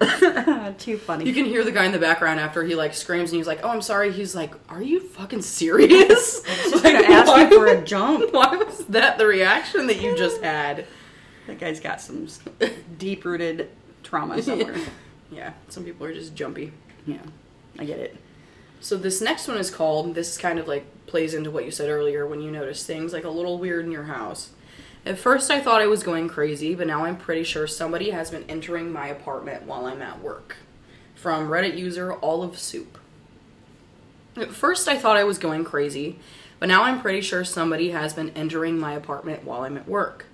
[0.78, 1.24] Too funny.
[1.26, 3.60] You can hear the guy in the background after he like screams and he's like,
[3.62, 7.66] "Oh, I'm sorry." He's like, "Are you fucking serious?" just gonna ask why- you for
[7.66, 8.32] a jump.
[8.32, 10.86] Why was that the reaction that you just had?
[11.46, 12.28] That guy's got some
[12.98, 13.70] deep rooted
[14.02, 14.76] trauma somewhere.
[15.30, 16.72] Yeah, some people are just jumpy.
[17.06, 17.22] yeah,
[17.78, 18.16] I get it.
[18.80, 20.14] So this next one is called.
[20.14, 23.24] This kind of like plays into what you said earlier when you notice things like
[23.24, 24.50] a little weird in your house.
[25.04, 28.30] At first, I thought I was going crazy, but now I'm pretty sure somebody has
[28.30, 30.56] been entering my apartment while I'm at work.
[31.14, 32.98] From Reddit user Olive Soup.
[34.36, 36.18] At first, I thought I was going crazy,
[36.58, 40.26] but now I'm pretty sure somebody has been entering my apartment while I'm at work.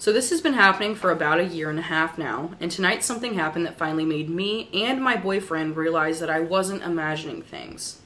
[0.00, 3.02] So this has been happening for about a year and a half now, and tonight
[3.02, 8.00] something happened that finally made me and my boyfriend realize that I wasn't imagining things.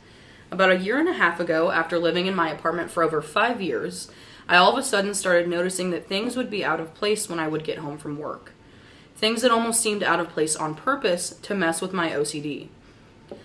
[0.50, 3.60] About a year and a half ago, after living in my apartment for over five
[3.60, 4.10] years,
[4.48, 7.38] I all of a sudden started noticing that things would be out of place when
[7.38, 8.52] I would get home from work.
[9.14, 12.68] Things that almost seemed out of place on purpose to mess with my OCD.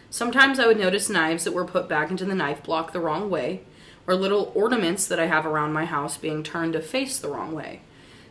[0.09, 3.29] Sometimes I would notice knives that were put back into the knife block the wrong
[3.29, 3.63] way,
[4.07, 7.51] or little ornaments that I have around my house being turned to face the wrong
[7.51, 7.81] way.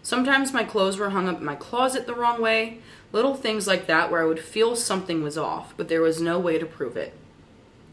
[0.07, 2.79] Sometimes my clothes were hung up in my closet the wrong way,
[3.11, 6.39] little things like that where I would feel something was off, but there was no
[6.39, 7.13] way to prove it.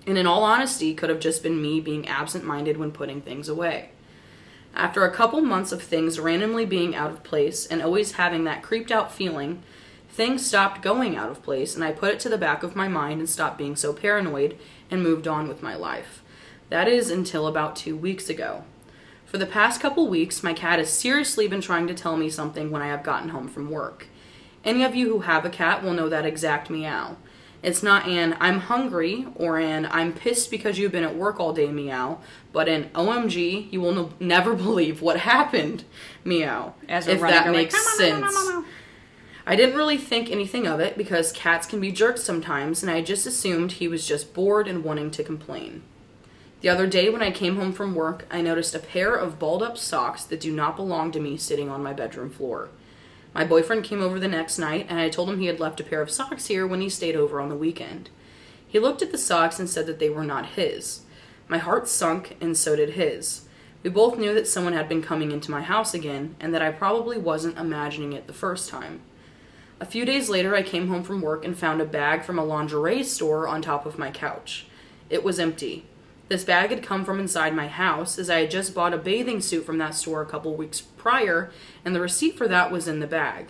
[0.05, 3.49] And in all honesty, could have just been me being absent minded when putting things
[3.49, 3.89] away.
[4.75, 8.61] After a couple months of things randomly being out of place and always having that
[8.61, 9.63] creeped out feeling,
[10.07, 12.87] things stopped going out of place and I put it to the back of my
[12.87, 14.59] mind and stopped being so paranoid
[14.91, 16.21] and moved on with my life.
[16.69, 18.65] That is until about two weeks ago.
[19.33, 22.69] For the past couple weeks, my cat has seriously been trying to tell me something
[22.69, 24.05] when I have gotten home from work.
[24.63, 27.17] Any of you who have a cat will know that exact meow.
[27.63, 31.51] It's not an I'm hungry or an I'm pissed because you've been at work all
[31.51, 32.19] day meow,
[32.51, 35.83] but an OMG, you will no- never believe what happened
[36.23, 36.75] meow.
[36.87, 38.45] As if running, that like, makes "Meow, meow, meow, sense.
[38.45, 38.65] meow, meow."
[39.47, 43.01] I didn't really think anything of it because cats can be jerks sometimes, and I
[43.01, 45.81] just assumed he was just bored and wanting to complain.
[46.63, 49.61] The other day when I came home from work, I noticed a pair of balled
[49.61, 52.69] up socks that do not belong to me sitting on my bedroom floor.
[53.35, 55.83] My boyfriend came over the next night, and I told him he had left a
[55.83, 58.11] pair of socks here when he stayed over on the weekend.
[58.65, 61.01] He looked at the socks and said that they were not his.
[61.49, 63.41] My heart sunk, and so did his.
[63.83, 66.71] We both knew that someone had been coming into my house again, and that I
[66.71, 69.01] probably wasn't imagining it the first time.
[69.81, 72.45] A few days later, I came home from work and found a bag from a
[72.45, 74.67] lingerie store on top of my couch.
[75.09, 75.87] It was empty.
[76.29, 79.41] This bag had come from inside my house, as I had just bought a bathing
[79.41, 81.51] suit from that store a couple weeks prior,
[81.83, 83.49] and the receipt for that was in the bag.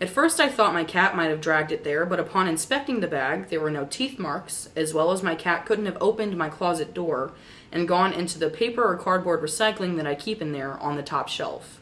[0.00, 3.06] At first, I thought my cat might have dragged it there, but upon inspecting the
[3.06, 6.50] bag, there were no teeth marks, as well as my cat couldn't have opened my
[6.50, 7.32] closet door
[7.72, 11.02] and gone into the paper or cardboard recycling that I keep in there on the
[11.02, 11.80] top shelf.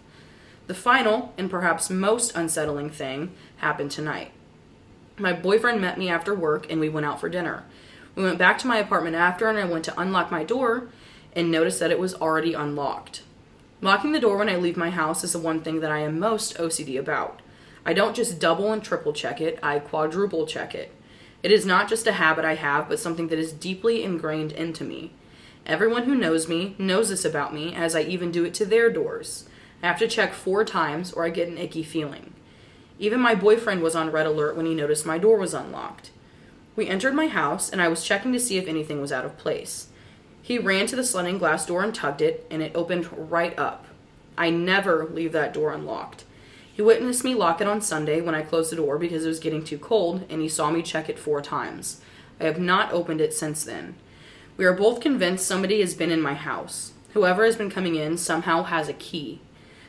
[0.67, 4.31] The final, and perhaps most unsettling thing, happened tonight.
[5.19, 7.65] My boyfriend met me after work and we went out for dinner.
[8.15, 10.89] We went back to my apartment after and I went to unlock my door
[11.35, 13.23] and noticed that it was already unlocked.
[13.81, 16.19] Locking the door when I leave my house is the one thing that I am
[16.19, 17.41] most OCD about.
[17.85, 20.93] I don't just double and triple check it, I quadruple check it.
[21.43, 24.85] It is not just a habit I have, but something that is deeply ingrained into
[24.85, 25.13] me.
[25.67, 28.91] Everyone who knows me knows this about me, as I even do it to their
[28.91, 29.47] doors.
[29.83, 32.33] I have to check four times or I get an icky feeling.
[32.99, 36.11] Even my boyfriend was on red alert when he noticed my door was unlocked.
[36.77, 39.39] We entered my house and I was checking to see if anything was out of
[39.39, 39.89] place.
[40.43, 43.87] He ran to the sliding glass door and tugged it, and it opened right up.
[44.37, 46.25] I never leave that door unlocked.
[46.71, 49.41] He witnessed me lock it on Sunday when I closed the door because it was
[49.41, 52.03] getting too cold, and he saw me check it four times.
[52.39, 53.95] I have not opened it since then.
[54.59, 56.93] We are both convinced somebody has been in my house.
[57.15, 59.41] Whoever has been coming in somehow has a key.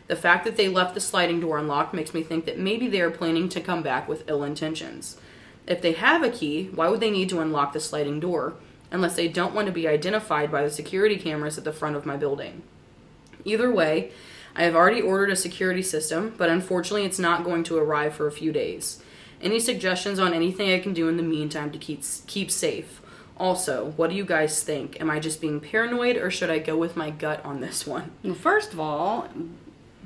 [0.08, 3.02] The fact that they left the sliding door unlocked makes me think that maybe they
[3.02, 5.18] are planning to come back with ill intentions.
[5.68, 8.54] If they have a key, why would they need to unlock the sliding door
[8.92, 12.06] unless they don't want to be identified by the security cameras at the front of
[12.06, 12.62] my building?
[13.44, 14.12] Either way,
[14.56, 18.28] I have already ordered a security system, but unfortunately it's not going to arrive for
[18.28, 19.04] a few days.
[19.42, 23.02] Any suggestions on anything I can do in the meantime to keep keep safe?
[23.38, 25.00] Also, what do you guys think?
[25.02, 28.12] Am I just being paranoid or should I go with my gut on this one?
[28.24, 29.28] Well, first of all,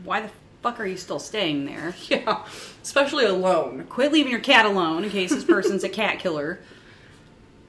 [0.04, 1.95] why the fuck are you still staying there?
[2.10, 2.43] Yeah,
[2.82, 3.86] especially alone.
[3.89, 6.60] Quit leaving your cat alone in case this person's a cat killer.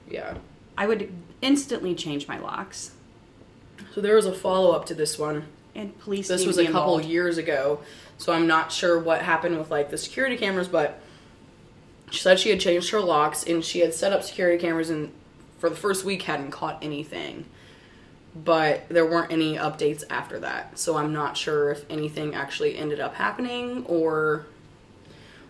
[0.09, 0.35] Yeah.
[0.77, 2.91] I would instantly change my locks.
[3.93, 5.45] So there was a follow up to this one.
[5.75, 6.27] And police.
[6.27, 7.81] This was a couple years ago,
[8.17, 10.99] so I'm not sure what happened with like the security cameras, but
[12.09, 15.13] she said she had changed her locks and she had set up security cameras and
[15.59, 17.45] for the first week hadn't caught anything.
[18.33, 20.79] But there weren't any updates after that.
[20.79, 24.45] So I'm not sure if anything actually ended up happening or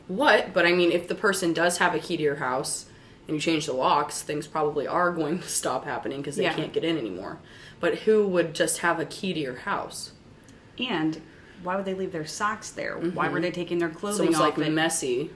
[0.07, 2.87] what, but I mean if the person does have a key to your house
[3.27, 6.53] and you change the locks, things probably are going to stop happening because they Yeah.
[6.55, 7.37] can't get in anymore.
[7.79, 10.13] But who would just have a key to your house?
[10.79, 11.21] And
[11.63, 12.97] why would they leave their socks there?
[12.97, 13.43] Why were mm-hmm.
[13.43, 14.57] they taking their clothing it's off?
[14.57, 15.29] like and, messy.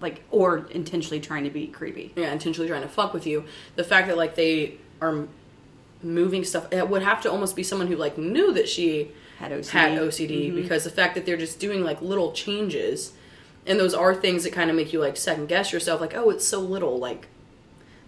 [0.00, 2.12] like or intentionally trying to be creepy.
[2.16, 3.44] Yeah, intentionally trying to fuck with you.
[3.76, 5.26] The fact that like they are
[6.02, 9.52] moving stuff, it would have to almost be someone who like knew that she Had
[9.52, 9.70] OCD.
[9.70, 13.12] had OCD because the fact that they're just doing like little changes,
[13.66, 16.30] and those are things that kind of make you like second guess yourself, like oh
[16.30, 17.28] it's so little, like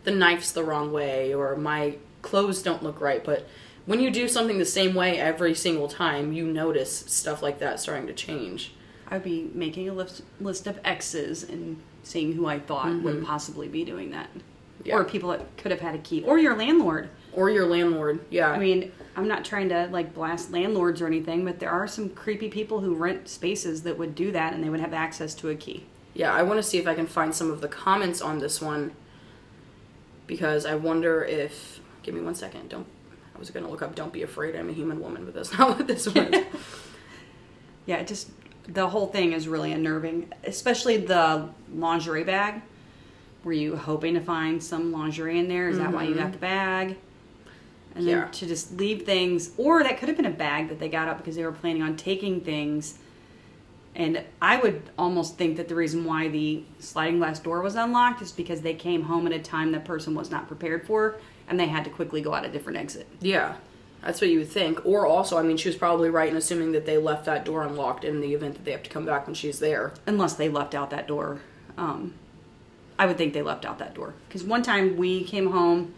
[0.04, 3.46] the knife's the wrong way or my clothes don't look right, but
[3.86, 7.78] when you do something the same way every single time, you notice stuff like that
[7.80, 8.72] starting to change.
[9.08, 13.24] I would be making a list list of X's and seeing who I thought would
[13.24, 14.28] possibly be doing that.
[14.30, 14.86] Mm-hmm.
[14.86, 14.96] Yeah.
[14.96, 16.22] Or people that could have had a key.
[16.22, 17.08] Or your landlord.
[17.34, 18.50] Or your landlord, yeah.
[18.50, 22.10] I mean, I'm not trying to like blast landlords or anything, but there are some
[22.10, 25.50] creepy people who rent spaces that would do that and they would have access to
[25.50, 25.84] a key.
[26.14, 28.60] Yeah, I want to see if I can find some of the comments on this
[28.60, 28.92] one
[30.26, 31.80] because I wonder if.
[32.02, 32.68] Give me one second.
[32.68, 32.86] Don't.
[33.34, 33.94] I was gonna look up.
[33.94, 34.54] Don't be afraid.
[34.54, 36.44] I'm a human woman, but that's not what this was.
[37.86, 38.30] Yeah, it just
[38.66, 42.62] the whole thing is really unnerving, especially the lingerie bag.
[43.42, 45.68] Were you hoping to find some lingerie in there?
[45.68, 46.22] Is that why you mm-hmm.
[46.22, 46.96] got the bag?
[47.96, 48.24] And then Yeah.
[48.28, 51.18] to just leave things, or that could have been a bag that they got up
[51.18, 52.98] because they were planning on taking things.
[53.94, 58.20] And I would almost think that the reason why the sliding glass door was unlocked
[58.22, 61.14] is because they came home at a time the person was not prepared for,
[61.48, 63.06] and they had to quickly go out a different exit.
[63.20, 63.54] Yeah,
[64.02, 64.84] that's what you would think.
[64.84, 67.62] Or also, I mean, she was probably right in assuming that they left that door
[67.62, 69.92] unlocked in the event that they have to come back when she's there.
[70.08, 71.38] unless they left out that door.
[71.78, 72.14] Um,
[72.98, 75.94] I would think they left out that door because one time we came home.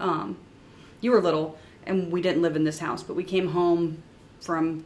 [0.00, 0.36] Um,
[1.00, 4.02] you were little, and we didn't live in this house, but we came home
[4.40, 4.84] from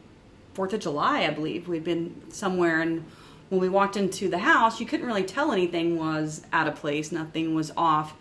[0.54, 1.68] Fourth of July, I believe.
[1.68, 3.04] We'd been somewhere, and
[3.48, 7.12] when we walked into the house, you couldn't really tell anything was out of place.
[7.12, 8.14] Nothing was off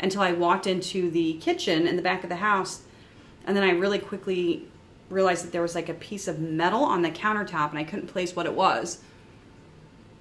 [0.00, 2.82] until I walked into the kitchen in the back of the house,
[3.46, 4.66] and then I really quickly
[5.10, 8.08] realized that there was like a piece of metal on the countertop, and I couldn't
[8.08, 8.98] place what it was.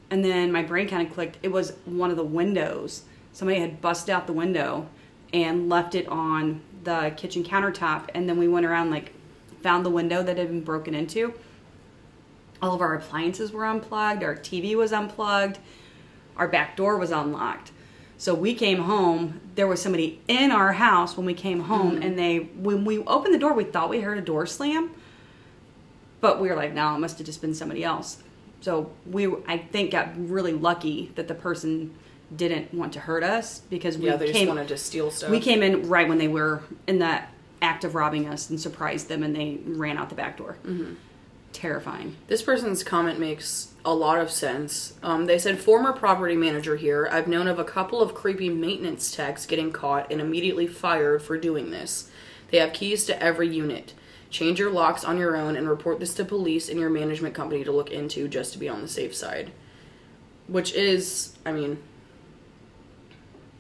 [0.10, 1.38] And then my brain kind of clicked.
[1.42, 3.04] It was one of the windows.
[3.32, 4.88] Somebody had busted out the window
[5.34, 8.10] and left it on the kitchen countertop.
[8.14, 9.14] And then we went around, like,
[9.62, 11.34] found the window that had been broken into.
[12.62, 14.24] All of our appliances were unplugged.
[14.24, 15.60] Our TV was unplugged.
[16.38, 17.72] Our back door was unlocked.
[18.18, 19.42] So we came home.
[19.56, 22.04] There was somebody in our house when we came home, mm-hmm.
[22.04, 24.92] and they when we opened the door, we thought we heard a door slam,
[26.22, 28.24] but we were like, no, it must have just been somebody else.
[28.62, 31.94] So we, I think, got really lucky that the person
[32.36, 35.30] didn't want to hurt us because we Yeah, they just wanted to steal stuff.
[35.30, 39.08] we came in right when they were in that act of robbing us and surprised
[39.08, 40.58] them, and they ran out the back door.
[40.66, 40.94] Mm-hmm.
[41.54, 42.16] Terrifying.
[42.28, 44.94] This person's comment makes a lot of sense.
[45.04, 47.08] Um, they said, former property manager here.
[47.12, 51.38] I've known of a couple of creepy maintenance techs getting caught and immediately fired for
[51.38, 52.10] doing this.
[52.50, 53.94] They have keys to every unit.
[54.32, 57.64] Change your locks on your own and report this to police and your management company
[57.64, 59.52] to look into just to be on the safe side.
[60.48, 61.78] Which is, I mean,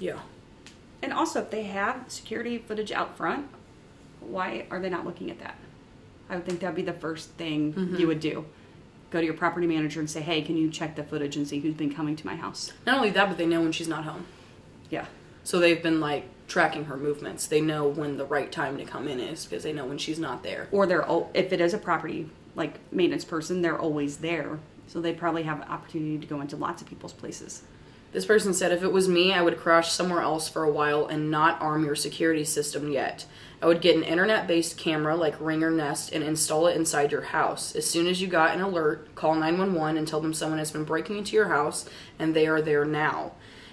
[0.03, 0.19] yeah.
[1.01, 3.47] And also, if they have security footage out front,
[4.19, 5.55] why are they not looking at that?
[6.29, 7.95] I would think that would be the first thing mm-hmm.
[7.95, 8.45] you would do.
[9.11, 11.59] Go to your property manager and say, hey, can you check the footage and see
[11.59, 12.71] who's been coming to my house?
[12.85, 14.25] Not only that, but they know when she's not home.
[14.89, 15.05] Yeah.
[15.43, 17.47] So they've been like tracking her movements.
[17.47, 20.19] They know when the right time to come in is because they know when she's
[20.19, 20.67] not there.
[20.71, 24.59] Or they're, if it is a property like maintenance person, they're always there.
[24.87, 27.63] So they probably have an opportunity to go into lots of people's places.
[28.13, 31.07] This person said, if it was me, I would crash somewhere else for a while
[31.07, 33.25] and not arm your security system yet.
[33.59, 37.11] I would get an internet based camera like Ring or Nest and install it inside
[37.11, 37.75] your house.
[37.75, 40.83] As soon as you got an alert, call 911 and tell them someone has been
[40.83, 43.31] breaking into your house and they are there now.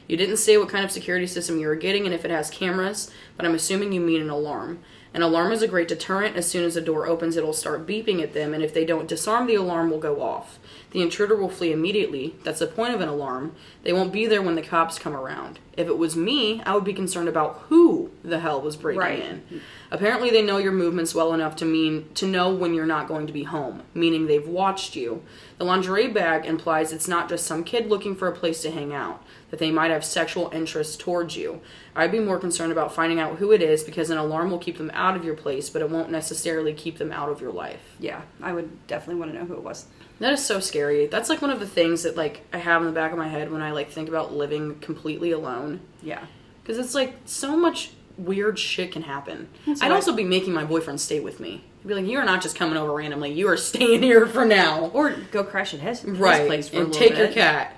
[0.09, 2.50] You didn't say what kind of security system you were getting and if it has
[2.50, 4.81] cameras, but I'm assuming you mean an alarm.
[5.12, 6.37] An alarm is a great deterrent.
[6.37, 9.09] As soon as a door opens, it'll start beeping at them, and if they don't
[9.09, 10.59] disarm, the alarm will go off.
[10.92, 12.37] The intruder will flee immediately.
[12.44, 13.55] That's the point of an alarm.
[13.83, 15.59] They won't be there when the cops come around.
[15.77, 19.19] If it was me, I would be concerned about who the hell was breaking Right.
[19.21, 19.43] in.
[19.91, 23.27] Apparently, they know your movements well enough to mean to know when you're not going
[23.29, 25.23] to be home, meaning they've watched you.
[25.59, 28.93] The lingerie bag implies it's not just some kid looking for a place to hang
[28.93, 31.61] out, that they might have sexual interest towards you.
[31.95, 34.77] I'd be more concerned about finding out who it is because an alarm will keep
[34.79, 37.95] them out of your place, but it won't necessarily keep them out of your life.
[37.99, 39.87] Yeah, I would definitely want to know who it was.
[40.21, 41.07] That is so scary.
[41.07, 43.29] That's like one of the things that like I have in the back of my
[43.29, 45.81] head when I like think about living completely alone.
[46.03, 46.25] Yeah.
[46.63, 49.49] Because it's like so much weird shit can happen.
[49.67, 51.65] That's I'd also be making my boyfriend stay with me.
[51.81, 53.33] I'd be like, you're not just coming over randomly.
[53.33, 54.91] You are staying here for now.
[54.93, 56.47] Or go crash at his, his right.
[56.47, 57.77] place for a and take your cat.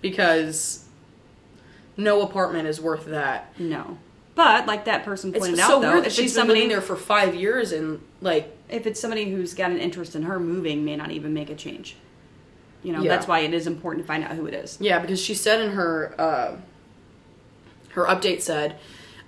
[0.00, 0.86] Because
[1.98, 3.52] no apartment is worth that.
[3.58, 3.98] No.
[4.34, 7.72] But like that person pointed so out, though, if she's somebody there for five years
[7.72, 11.32] and like if it's somebody who's got an interest in her moving, may not even
[11.32, 11.96] make a change.
[12.82, 13.10] You know, Yeah.
[13.10, 14.76] that's why it is important to find out who it is.
[14.80, 16.56] Yeah, because she said in her uh,
[17.90, 18.76] her update said,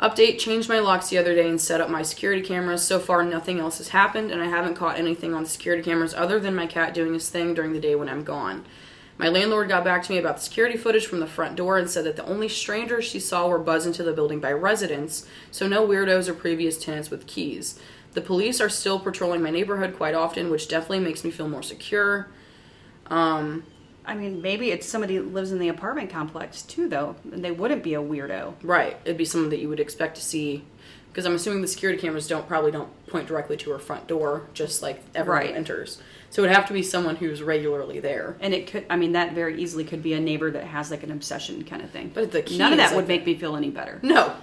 [0.00, 2.82] "Update: Changed my locks the other day and set up my security cameras.
[2.82, 6.14] So far, nothing else has happened, and I haven't caught anything on the security cameras
[6.14, 8.64] other than my cat doing his thing during the day when I'm gone."
[9.18, 11.88] My landlord got back to me about the security footage from the front door and
[11.88, 15.66] said that the only strangers she saw were buzzed into the building by residents, so
[15.66, 17.78] no weirdos or previous tenants with keys.
[18.12, 21.62] The police are still patrolling my neighborhood quite often, which definitely makes me feel more
[21.62, 22.28] secure.
[23.06, 23.64] Um,
[24.04, 27.50] I mean, maybe it's somebody that lives in the apartment complex too, though, and they
[27.50, 28.54] wouldn't be a weirdo.
[28.62, 28.96] Right.
[29.04, 30.64] It'd be someone that you would expect to see
[31.10, 34.42] because I'm assuming the security cameras don't probably don't point directly to her front door,
[34.52, 35.54] just like everyone Right.
[35.56, 36.00] enters.
[36.36, 38.36] So it would have to be someone who's regularly there.
[38.40, 41.02] And it could, I mean, that very easily could be a neighbor that has like
[41.02, 42.10] an obsession kind of thing.
[42.12, 44.00] But the key None of that would make me feel any better.
[44.02, 44.36] No.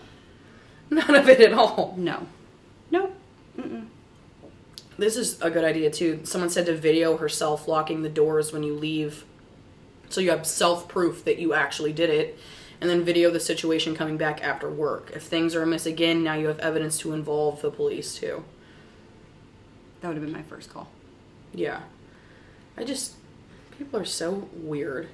[0.90, 1.94] None of it at all.
[1.96, 2.26] No.
[2.90, 3.16] Nope.
[4.98, 6.22] This is a good idea too.
[6.24, 9.24] Someone said to video herself locking the doors when you leave.
[10.10, 12.40] So you have self proof that you actually did it.
[12.82, 15.12] And then video the situation coming back after work.
[15.14, 18.44] If things are amiss again, now you have evidence to involve the police too.
[20.02, 20.90] That would have been my first call.
[21.54, 21.82] Yeah.
[22.78, 23.14] I just.
[23.78, 25.10] People are so weird.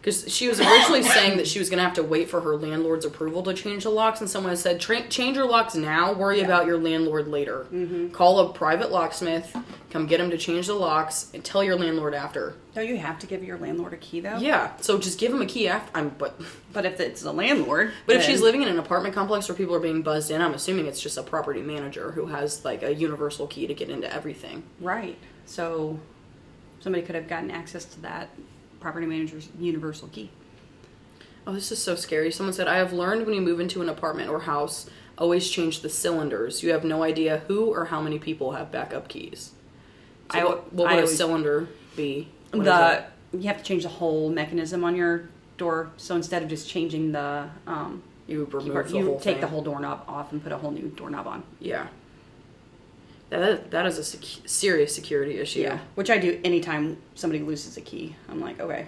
[0.00, 2.56] Because she was originally saying that she was going to have to wait for her
[2.56, 6.66] landlord's approval to change the locks, and someone said, change your locks now, worry about
[6.66, 7.68] your landlord later.
[7.72, 8.08] Mm-hmm.
[8.08, 9.56] Call a private locksmith,
[9.90, 12.56] come get him to change the locks, and tell your landlord after.
[12.74, 14.38] Don't you have to give your landlord a key though?
[14.38, 15.96] Yeah, so just give him a key after.
[15.96, 16.40] I'm, but
[16.72, 19.74] But if it's the landlord, but if she's living in an apartment complex where people
[19.74, 22.94] are being buzzed in, I'm assuming it's just a property manager who has like a
[22.94, 24.62] universal key to get into everything.
[24.80, 25.98] right, so
[26.80, 28.28] somebody could have gotten access to that
[28.80, 30.30] property manager's universal key.
[31.46, 32.30] Oh, this is so scary.
[32.30, 34.88] Someone said, I have learned when you move into an apartment or house,
[35.18, 36.62] always change the cylinders.
[36.62, 39.52] You have no idea who or how many people have backup keys.
[40.32, 42.28] So I- what, what I would a always- cylinder be?
[42.52, 45.90] What the you have to change the whole mechanism on your door.
[45.96, 49.40] So instead of just changing the um, you remove the you whole take thing.
[49.40, 51.42] the whole doorknob off and put a whole new doorknob on.
[51.60, 51.86] Yeah.
[53.40, 55.60] That, that is a sec- serious security issue.
[55.60, 58.14] Yeah, which I do anytime somebody loses a key.
[58.28, 58.86] I'm like, okay,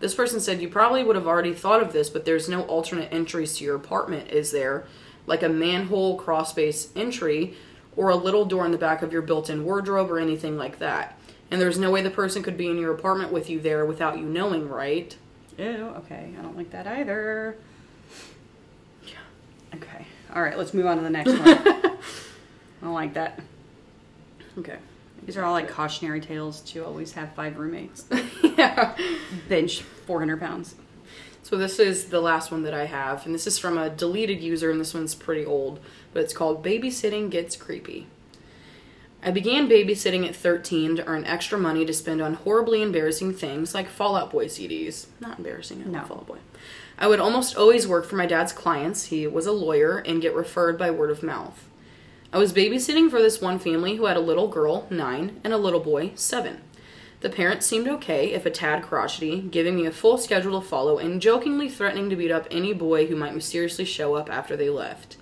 [0.00, 3.10] This person said you probably would have already thought of this, but there's no alternate
[3.12, 4.84] entries to your apartment, is there?
[5.26, 7.54] Like a manhole cross space entry
[7.96, 11.18] or a little door in the back of your built-in wardrobe or anything like that.
[11.50, 14.18] And there's no way the person could be in your apartment with you there without
[14.18, 15.16] you knowing, right?
[15.58, 15.64] ew,
[15.96, 17.56] okay, I don't like that either.
[19.74, 21.40] Okay, all right, let's move on to the next one.
[21.48, 21.96] I
[22.82, 23.40] don't like that.
[24.58, 24.78] Okay.
[25.24, 28.06] These are all like cautionary tales to always have five roommates.
[28.42, 28.96] yeah.
[29.48, 30.74] Bench 400 pounds.
[31.42, 34.40] So this is the last one that I have, and this is from a deleted
[34.42, 35.80] user, and this one's pretty old,
[36.12, 38.06] but it's called Babysitting Gets Creepy.
[39.22, 43.74] I began babysitting at 13 to earn extra money to spend on horribly embarrassing things
[43.74, 45.06] like Fall Out Boy CDs.
[45.20, 46.04] Not embarrassing, I No.
[46.04, 46.38] Fall Out Boy.
[46.98, 50.34] I would almost always work for my dad's clients, he was a lawyer, and get
[50.34, 51.67] referred by word of mouth.
[52.30, 55.56] I was babysitting for this one family who had a little girl, 9, and a
[55.56, 56.60] little boy, 7.
[57.20, 60.98] The parents seemed okay, if a tad crotchety, giving me a full schedule to follow
[60.98, 64.68] and jokingly threatening to beat up any boy who might mysteriously show up after they
[64.68, 65.16] left.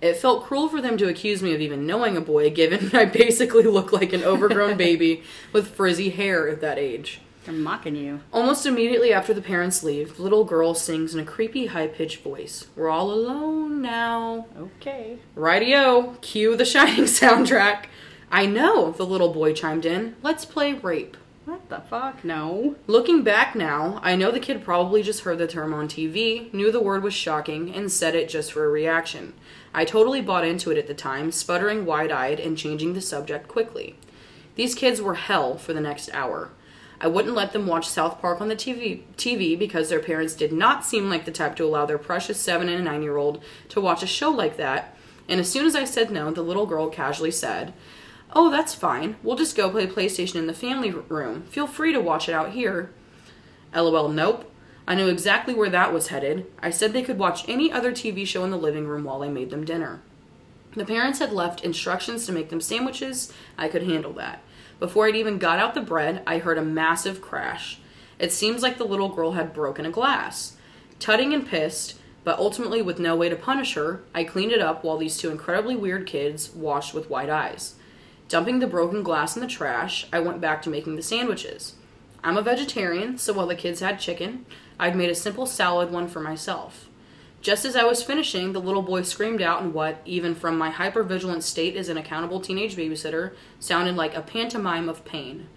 [0.00, 3.04] It felt cruel for them to accuse me of even knowing a boy, given I
[3.04, 5.22] basically look like an overgrown baby
[5.52, 7.20] with frizzy hair at that age.
[7.44, 8.20] They're mocking you.
[8.32, 12.22] Almost immediately after the parents leave, the little girl sings in a creepy, high pitched
[12.22, 12.66] voice.
[12.76, 14.46] We're all alone now.
[14.56, 15.18] Okay.
[15.36, 17.86] Rightio, cue the Shining soundtrack.
[18.30, 20.16] I know, the little boy chimed in.
[20.22, 21.16] Let's play rape.
[21.44, 22.24] What the fuck?
[22.24, 22.76] No.
[22.86, 26.70] Looking back now, I know the kid probably just heard the term on TV, knew
[26.70, 29.34] the word was shocking, and said it just for a reaction.
[29.74, 33.48] I totally bought into it at the time, sputtering wide eyed and changing the subject
[33.48, 33.96] quickly.
[34.54, 36.50] These kids were hell for the next hour.
[37.02, 40.52] I wouldn't let them watch South Park on the TV, TV because their parents did
[40.52, 43.80] not seem like the type to allow their precious 7 and 9 year old to
[43.80, 44.96] watch a show like that.
[45.28, 47.74] And as soon as I said no, the little girl casually said,
[48.34, 49.16] Oh, that's fine.
[49.22, 51.42] We'll just go play PlayStation in the family room.
[51.42, 52.92] Feel free to watch it out here.
[53.74, 54.48] LOL, nope.
[54.86, 56.46] I knew exactly where that was headed.
[56.60, 59.28] I said they could watch any other TV show in the living room while I
[59.28, 60.00] made them dinner.
[60.74, 63.32] The parents had left instructions to make them sandwiches.
[63.58, 64.42] I could handle that.
[64.82, 67.78] Before I'd even got out the bread, I heard a massive crash.
[68.18, 70.56] It seems like the little girl had broken a glass.
[70.98, 74.82] Tutting and pissed, but ultimately with no way to punish her, I cleaned it up
[74.82, 77.76] while these two incredibly weird kids watched with wide eyes.
[78.28, 81.76] Dumping the broken glass in the trash, I went back to making the sandwiches.
[82.24, 84.46] I'm a vegetarian, so while the kids had chicken,
[84.80, 86.88] I'd made a simple salad one for myself.
[87.42, 90.70] Just as I was finishing, the little boy screamed out in what, even from my
[90.70, 95.48] hypervigilant state as an accountable teenage babysitter, sounded like a pantomime of pain.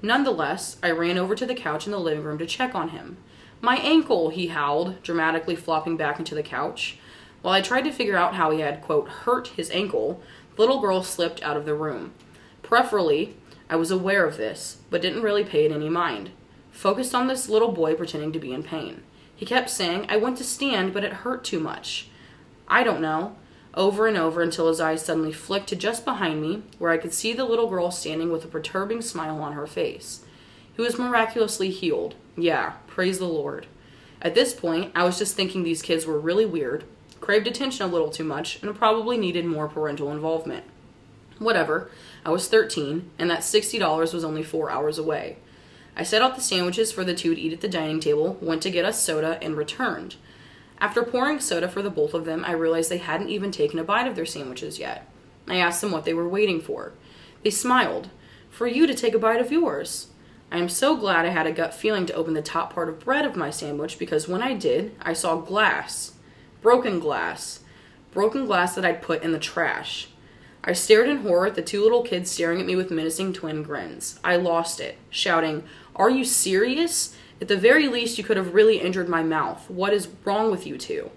[0.00, 3.16] Nonetheless, I ran over to the couch in the living room to check on him.
[3.60, 6.98] My ankle, he howled, dramatically flopping back into the couch.
[7.42, 10.22] While I tried to figure out how he had, quote, hurt his ankle,
[10.54, 12.12] the little girl slipped out of the room.
[12.62, 13.34] Preferably,
[13.68, 16.30] I was aware of this, but didn't really pay it any mind.
[16.70, 19.02] Focused on this little boy pretending to be in pain.
[19.42, 22.06] He kept saying, I went to stand, but it hurt too much.
[22.68, 23.34] I don't know.
[23.74, 27.12] Over and over until his eyes suddenly flicked to just behind me, where I could
[27.12, 30.24] see the little girl standing with a perturbing smile on her face.
[30.76, 32.14] He was miraculously healed.
[32.36, 33.66] Yeah, praise the Lord.
[34.20, 36.84] At this point, I was just thinking these kids were really weird,
[37.20, 40.62] craved attention a little too much, and probably needed more parental involvement.
[41.40, 41.90] Whatever.
[42.24, 45.38] I was 13, and that $60 was only four hours away.
[45.96, 48.62] I set out the sandwiches for the two to eat at the dining table, went
[48.62, 50.16] to get us soda, and returned.
[50.78, 53.84] After pouring soda for the both of them, I realized they hadn't even taken a
[53.84, 55.08] bite of their sandwiches yet.
[55.46, 56.92] I asked them what they were waiting for.
[57.42, 58.10] They smiled.
[58.50, 60.08] For you to take a bite of yours.
[60.50, 63.00] I am so glad I had a gut feeling to open the top part of
[63.00, 66.12] bread of my sandwich because when I did, I saw glass.
[66.60, 67.60] Broken glass.
[68.10, 70.08] Broken glass that I'd put in the trash.
[70.64, 73.64] I stared in horror at the two little kids staring at me with menacing twin
[73.64, 74.20] grins.
[74.22, 75.64] I lost it, shouting,
[75.96, 77.16] Are you serious?
[77.40, 79.68] At the very least, you could have really injured my mouth.
[79.68, 81.10] What is wrong with you two?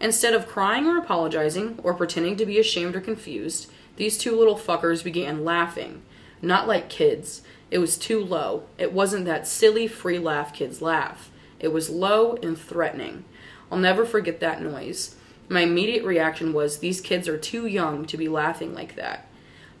[0.00, 4.56] Instead of crying or apologizing, or pretending to be ashamed or confused, these two little
[4.56, 6.02] fuckers began laughing.
[6.40, 7.42] Not like kids.
[7.72, 8.64] It was too low.
[8.78, 11.32] It wasn't that silly, free laugh kids laugh.
[11.58, 13.24] It was low and threatening.
[13.72, 15.16] I'll never forget that noise.
[15.48, 19.26] My immediate reaction was, These kids are too young to be laughing like that.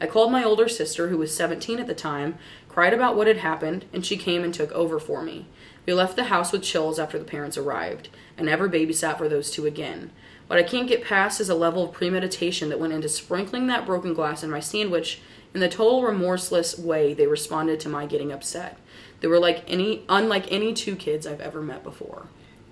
[0.00, 2.36] I called my older sister, who was 17 at the time,
[2.68, 5.46] cried about what had happened, and she came and took over for me.
[5.86, 8.08] We left the house with chills after the parents arrived.
[8.38, 10.10] I never babysat for those two again.
[10.46, 13.86] What I can't get past is a level of premeditation that went into sprinkling that
[13.86, 15.20] broken glass in my sandwich
[15.54, 18.76] in the total remorseless way they responded to my getting upset.
[19.20, 22.26] They were like any unlike any two kids I've ever met before.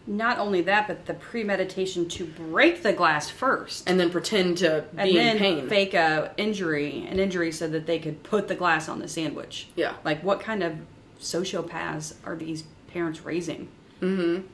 [0.07, 3.89] Not only that, but the premeditation to break the glass first.
[3.89, 5.69] And then pretend to and be then in pain.
[5.69, 9.69] fake a injury, an injury so that they could put the glass on the sandwich.
[9.77, 9.95] Yeah.
[10.05, 10.79] Like what kind of
[11.21, 13.69] sociopaths are these parents raising?
[14.01, 14.47] Mm-hmm.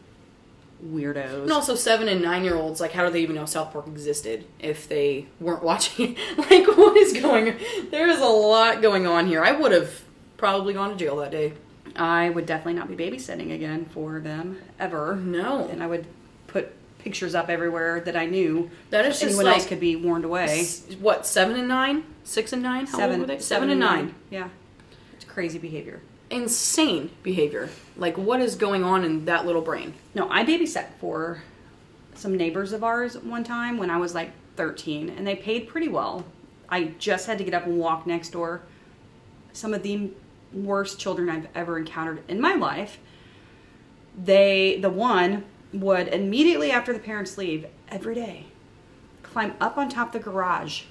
[0.95, 1.43] Weirdos.
[1.43, 3.87] And also seven and nine year olds, like how do they even know South Park
[3.87, 6.39] existed if they weren't watching it?
[6.51, 7.57] like what is going
[7.91, 9.43] there is a lot going on here.
[9.43, 10.03] I would have
[10.37, 11.55] probably gone to jail that day.
[11.99, 15.17] I would definitely not be babysitting again for them ever.
[15.17, 15.67] No.
[15.69, 16.07] And I would
[16.47, 20.25] put pictures up everywhere that I knew That is so anyone else could be warned
[20.25, 20.61] away.
[20.61, 22.05] S- What, seven and nine?
[22.25, 22.87] Six and nine?
[22.87, 23.39] How old were they?
[23.39, 24.15] seven and nine.
[24.31, 24.49] Yeah.
[25.15, 26.01] It's crazy behavior.
[26.31, 27.71] Insane behavior.
[27.97, 29.95] Like what is going on in that little brain?
[30.15, 31.43] No, I babysat for
[32.15, 35.89] some neighbors of ours one time when I was like 13, and they paid pretty
[35.89, 36.25] well.
[36.69, 38.61] I just had to get up and walk next door.
[39.53, 40.11] Some of the
[40.53, 42.99] worst children I've ever encountered in my life.
[44.17, 48.47] They, the one, would immediately after the parents leave every day
[49.39, 50.83] climb up on top of the garage,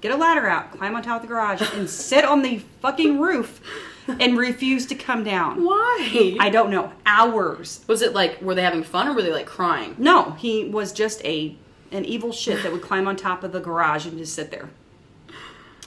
[0.00, 3.18] get a ladder out, climb on top of the garage, and sit on the fucking
[3.18, 3.60] roof
[4.06, 5.64] and refuse to come down.
[5.64, 6.36] Why?
[6.40, 6.92] I don't know.
[7.06, 7.84] Hours.
[7.86, 9.94] was it like were they having fun or were they like crying?
[9.98, 11.56] No, he was just a
[11.90, 14.68] an evil shit that would climb on top of the garage and just sit there.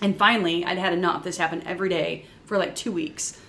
[0.01, 1.23] And finally, I'd had enough.
[1.23, 3.39] This happened every day for like two weeks.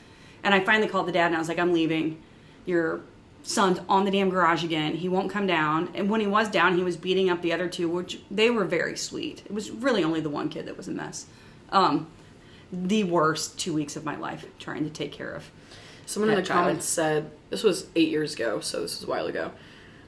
[0.45, 2.23] And I finally called the dad and I was like, I'm leaving.
[2.67, 3.01] Your
[3.43, 4.95] son's on the damn garage again.
[4.95, 5.91] He won't come down.
[5.97, 8.65] And when he was down, he was beating up the other two, which they were
[8.65, 9.43] very sweet.
[9.45, 11.27] It was really only the one kid that was a mess.
[11.71, 12.07] Um,
[12.73, 15.51] the worst two weeks of my life trying to take care of.
[16.07, 16.67] Someone in the child.
[16.67, 19.51] comments said this was eight years ago, so this was a while ago.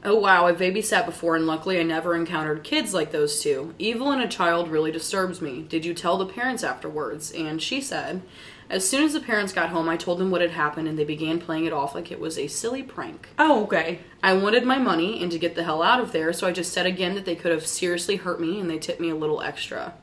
[0.04, 3.74] Oh wow, I've babysat before, and luckily I never encountered kids like those two.
[3.78, 5.62] Evil in a child really disturbs me.
[5.62, 7.32] Did you tell the parents afterwards?
[7.32, 8.22] And she said,
[8.70, 11.04] as soon as the parents got home, I told them what had happened, and they
[11.04, 13.28] began playing it off like it was a silly prank.
[13.38, 14.00] Oh, okay.
[14.22, 16.72] I wanted my money and to get the hell out of there, so I just
[16.72, 19.42] said again that they could have seriously hurt me, and they tipped me a little
[19.42, 19.94] extra.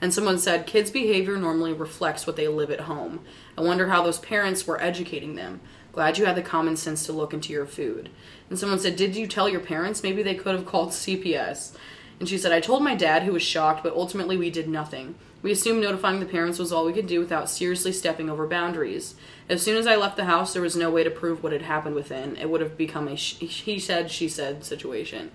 [0.00, 3.20] And someone said, kids' behavior normally reflects what they live at home.
[3.56, 5.60] I wonder how those parents were educating them.
[5.92, 8.10] Glad you had the common sense to look into your food.
[8.50, 10.02] And someone said, Did you tell your parents?
[10.02, 11.76] Maybe they could have called CPS.
[12.20, 15.14] And she said, I told my dad, who was shocked, but ultimately we did nothing.
[15.42, 19.14] We assumed notifying the parents was all we could do without seriously stepping over boundaries.
[19.48, 21.62] As soon as I left the house, there was no way to prove what had
[21.62, 22.36] happened within.
[22.36, 25.32] It would have become a sh- he said, she said situation.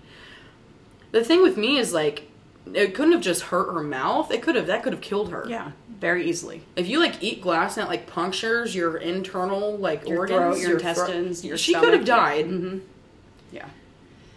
[1.11, 2.23] The thing with me is like,
[2.73, 4.32] it couldn't have just hurt her mouth.
[4.32, 5.45] It could have that could have killed her.
[5.47, 6.63] Yeah, very easily.
[6.75, 10.57] If you like eat glass and it like punctures your internal like Your organs, throat,
[10.69, 12.45] your thro- intestines, your she could have stomach, died.
[12.45, 12.77] Mm-hmm.
[13.51, 13.69] Yeah.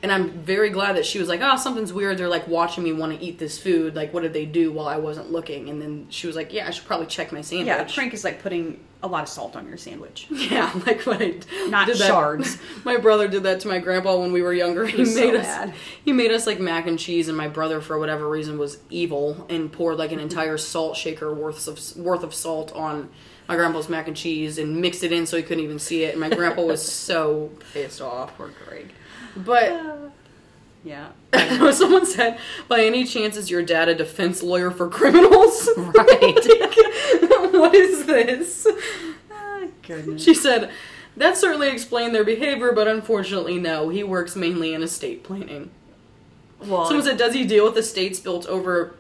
[0.03, 2.19] And I'm very glad that she was like, "Oh, something's weird.
[2.19, 3.95] They're like watching me want to eat this food.
[3.95, 6.67] Like, what did they do while I wasn't looking?" And then she was like, "Yeah,
[6.67, 9.57] I should probably check my sandwich." Yeah, prank is like putting a lot of salt
[9.57, 10.27] on your sandwich.
[10.31, 11.35] Yeah, like what I
[11.69, 12.59] Not did that- shards.
[12.85, 14.87] My brother did that to my grandpa when we were younger.
[14.87, 15.75] He was so made us bad.
[16.05, 19.47] he made us like mac and cheese, and my brother for whatever reason was evil
[19.49, 20.25] and poured like an mm-hmm.
[20.25, 23.09] entire salt shaker worth of worth of salt on
[23.49, 26.13] my grandpa's mac and cheese and mixed it in so he couldn't even see it.
[26.13, 28.37] And my grandpa was so pissed off.
[28.37, 28.93] Poor Greg.
[29.37, 30.13] But
[30.85, 31.11] Yeah.
[31.73, 35.69] Someone said, by any chance is your dad a defense lawyer for criminals?
[35.77, 36.39] Right.
[37.53, 38.67] what is this?
[39.31, 40.23] Ah, goodness.
[40.25, 40.71] She said,
[41.17, 43.91] that certainly explained their behavior, but unfortunately, no.
[43.91, 45.71] He works mainly in estate planning.
[46.61, 48.95] Well, Someone said, does he deal with estates built over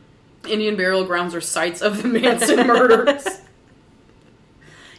[0.48, 3.24] Indian burial grounds or sites of the Manson murders?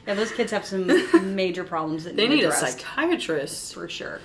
[0.07, 3.73] yeah, those kids have some major problems that they need a psychiatrist.
[3.73, 4.19] for sure.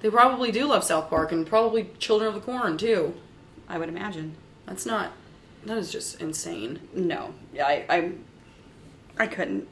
[0.00, 3.14] They probably do love South Park and probably Children of the Corn too.
[3.68, 4.36] I would imagine.
[4.66, 5.12] That's not.
[5.66, 6.80] That is just insane.
[6.94, 8.12] No, yeah, I, I,
[9.18, 9.68] I couldn't.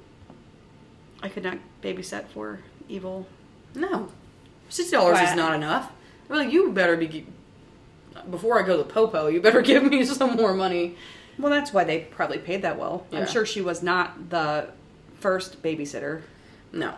[1.22, 3.26] I could not babysit for evil.
[3.74, 4.10] No,
[4.68, 5.90] sixty dollars is not enough.
[6.28, 7.26] Well, you better be.
[8.30, 10.96] Before I go to Popo, you better give me some more money.
[11.38, 13.06] Well, that's why they probably paid that well.
[13.10, 13.20] Yeah.
[13.20, 14.70] I'm sure she was not the
[15.20, 16.22] first babysitter.
[16.72, 16.94] No,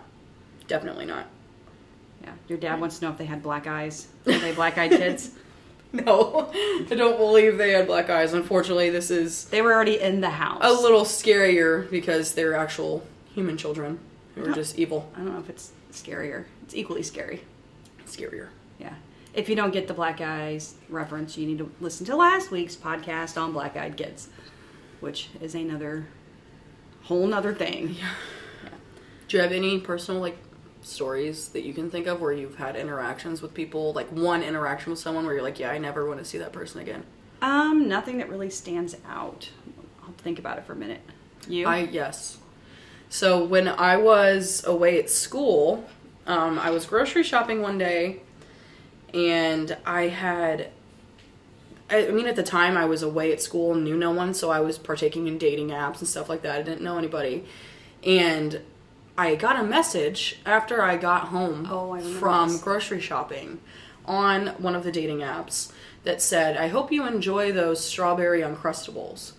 [0.67, 1.27] definitely not.
[2.23, 4.09] Yeah, your dad wants to know if they had black eyes.
[4.27, 5.31] Are they black-eyed kids?
[5.93, 8.33] No, I don't believe they had black eyes.
[8.33, 10.61] Unfortunately, this is They were already in the house.
[10.63, 13.05] a little scarier because they're actual
[13.35, 13.99] human children
[14.35, 14.55] who are oh.
[14.55, 15.11] just evil.
[15.17, 16.45] I don't know if it's scarier.
[16.63, 17.43] It's equally scary.
[18.07, 18.49] Scarier.
[18.79, 18.95] Yeah.
[19.35, 22.77] If you don't get the black eyes reference, you need to listen to last week's
[22.77, 24.29] podcast on black eyed kids,
[25.01, 26.07] which is another
[27.03, 27.97] whole nother thing.
[29.29, 30.37] Do you have any personal like
[30.83, 34.91] stories that you can think of where you've had interactions with people, like one interaction
[34.91, 37.05] with someone where you're like, yeah, I never want to see that person again?
[37.43, 39.51] Um, nothing that really stands out.
[40.03, 41.01] I'll think about it for a minute.
[41.49, 41.67] You?
[41.67, 42.39] I yes.
[43.09, 45.85] So when I was away at school,
[46.27, 48.21] um, I was grocery shopping one day,
[49.13, 50.71] and I had.
[51.89, 54.49] I mean, at the time, I was away at school and knew no one, so
[54.49, 56.61] I was partaking in dating apps and stuff like that.
[56.61, 57.47] I didn't know anybody,
[58.05, 58.61] and
[59.17, 62.63] I got a message after I got home Oh, I from this.
[62.63, 63.61] grocery shopping
[64.07, 65.73] on one of the dating apps
[66.05, 69.33] that said, "I hope you enjoy those strawberry uncrustables."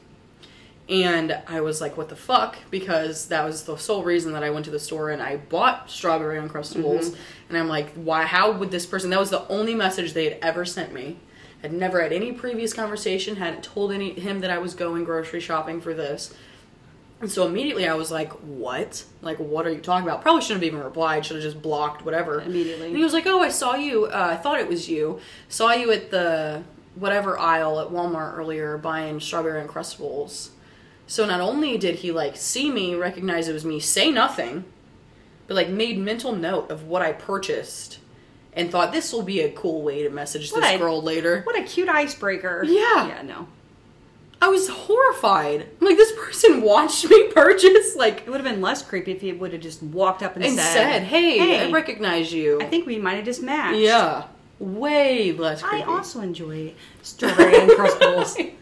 [0.89, 2.57] And I was like, what the fuck?
[2.69, 5.89] Because that was the sole reason that I went to the store and I bought
[5.89, 7.05] strawberry Uncrustables.
[7.05, 7.21] Mm-hmm.
[7.47, 10.37] And I'm like, why, how would this person, that was the only message they had
[10.41, 11.17] ever sent me.
[11.61, 15.39] Had never had any previous conversation, hadn't told any, him that I was going grocery
[15.39, 16.33] shopping for this.
[17.21, 19.03] And so immediately I was like, what?
[19.21, 20.21] Like, what are you talking about?
[20.21, 22.41] Probably shouldn't have even replied, should have just blocked, whatever.
[22.41, 22.87] Immediately.
[22.87, 25.19] And he was like, oh, I saw you, uh, I thought it was you.
[25.47, 26.63] Saw you at the
[26.95, 30.49] whatever aisle at Walmart earlier buying strawberry Uncrustables.
[31.07, 34.65] So not only did he like see me, recognize it was me, say nothing,
[35.47, 37.99] but like made mental note of what I purchased
[38.53, 41.41] and thought this will be a cool way to message What this a- girl later.
[41.43, 42.63] what a cute icebreaker.
[42.65, 43.07] Yeah.
[43.07, 43.47] Yeah, no.
[44.41, 45.67] I was horrified.
[45.79, 49.21] I'm like this person watched me purchase like It would have been less creepy if
[49.21, 52.65] he would have just walked up and, and said, said, "Hey, I recognize you." I
[52.65, 53.77] think we might have just matched.
[53.77, 54.25] yeah,
[54.59, 55.83] way less creepy.
[55.83, 56.73] I also enjoy
[57.03, 57.71] strawberry and.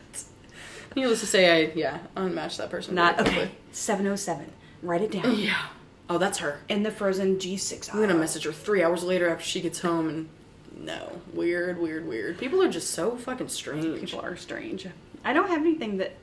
[0.96, 2.96] Needless to say, I yeah unmatched that person.
[2.96, 3.52] Not okay.
[3.72, 4.52] Seven oh seven.
[4.82, 5.38] Write it down.
[5.38, 5.68] Yeah.
[6.10, 6.60] Oh, that's her.
[6.68, 7.94] In the frozen G six.
[7.94, 10.30] I'm gonna message her three hours later after she gets home, and
[10.76, 12.38] no, weird, weird, weird.
[12.38, 14.00] People are just so fucking strange.
[14.10, 14.88] People are strange.
[15.24, 16.14] I don't have anything that.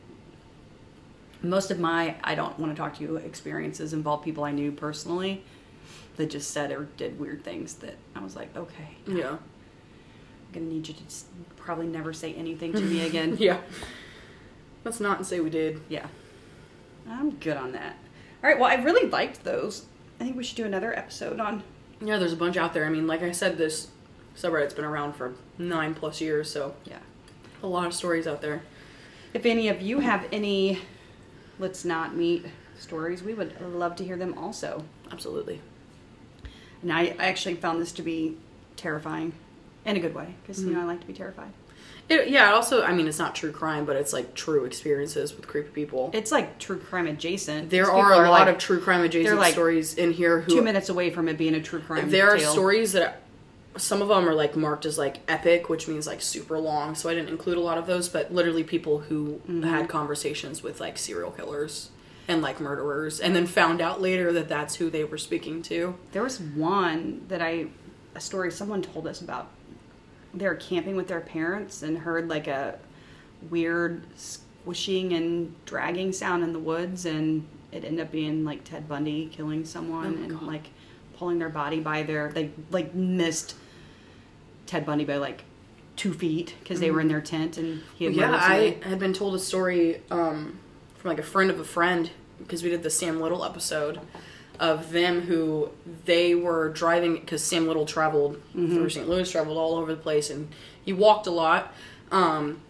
[1.42, 4.72] Most of my I don't want to talk to you experiences involve people I knew
[4.72, 5.44] personally
[6.16, 9.38] that just said or did weird things that I was like, okay, Yeah, I'm
[10.52, 11.02] gonna need you to
[11.56, 13.36] probably never say anything to me again.
[13.40, 13.58] yeah.
[14.84, 15.80] Let's not and say we did.
[15.88, 16.06] Yeah.
[17.08, 17.96] I'm good on that.
[18.42, 19.84] All right, well, I really liked those.
[20.20, 21.62] I think we should do another episode on.
[22.00, 22.86] Yeah, there's a bunch out there.
[22.86, 23.88] I mean, like I said, this
[24.36, 26.98] subreddit's been around for nine plus years, so Yeah.
[27.62, 28.62] a lot of stories out there.
[29.36, 30.78] If any of you have any
[31.58, 32.46] let's not meet
[32.78, 34.82] stories, we would love to hear them also.
[35.12, 35.60] Absolutely.
[36.80, 38.38] And I, I actually found this to be
[38.76, 39.34] terrifying
[39.84, 40.88] in a good way because, you know, I mm-hmm.
[40.88, 41.50] like to be terrified.
[42.08, 42.54] It, yeah.
[42.54, 46.10] Also, I mean, it's not true crime, but it's like true experiences with creepy people.
[46.14, 47.68] It's like true crime adjacent.
[47.68, 50.62] there are a lot like of true crime adjacent like stories in here who two
[50.62, 52.08] minutes away from it being a true crime.
[52.08, 52.52] there are tale.
[52.52, 53.20] stories that
[53.78, 57.08] some of them are like marked as like epic which means like super long so
[57.08, 59.62] i didn't include a lot of those but literally people who Mm-hmm.
[59.64, 61.90] had conversations with like serial killers
[62.28, 65.94] and like murderers and then found out later that that's who they were speaking to
[66.12, 67.66] There was one that I,
[68.14, 69.48] a story someone told us about.
[70.34, 72.78] They were camping with their parents and heard like a
[73.50, 78.88] weird squishing and dragging sound in the woods, and it ended up being like Ted
[78.88, 80.42] Bundy killing someone Oh and God.
[80.42, 80.70] like
[81.16, 82.30] pulling their body by their.
[82.32, 83.54] They like missed
[84.66, 85.44] Ted Bundy by like
[85.96, 89.14] two feet because they were in their tent and he had yeah i had been
[89.14, 90.58] told a story um,
[90.96, 93.98] from like a friend of a friend because we did the sam little episode
[94.60, 95.70] of them who
[96.04, 100.28] they were driving because sam little traveled through st louis traveled all over the place
[100.28, 100.48] and
[100.86, 101.74] he walked a lot.
[102.10, 102.62] Um,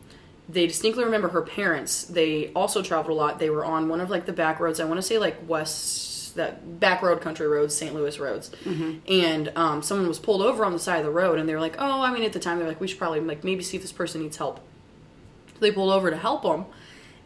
[0.49, 2.05] they distinctly remember her parents.
[2.05, 3.39] They also traveled a lot.
[3.39, 4.81] They were on one of like the back roads.
[4.81, 8.51] I want to say like west that back road country roads st louis roads.
[9.09, 11.61] And um, someone was pulled over on the side of the road and they were
[11.61, 13.77] like oh i mean at the time they're like we should probably like maybe see
[13.77, 14.61] if this person needs help.
[15.55, 16.67] So they pulled over to help him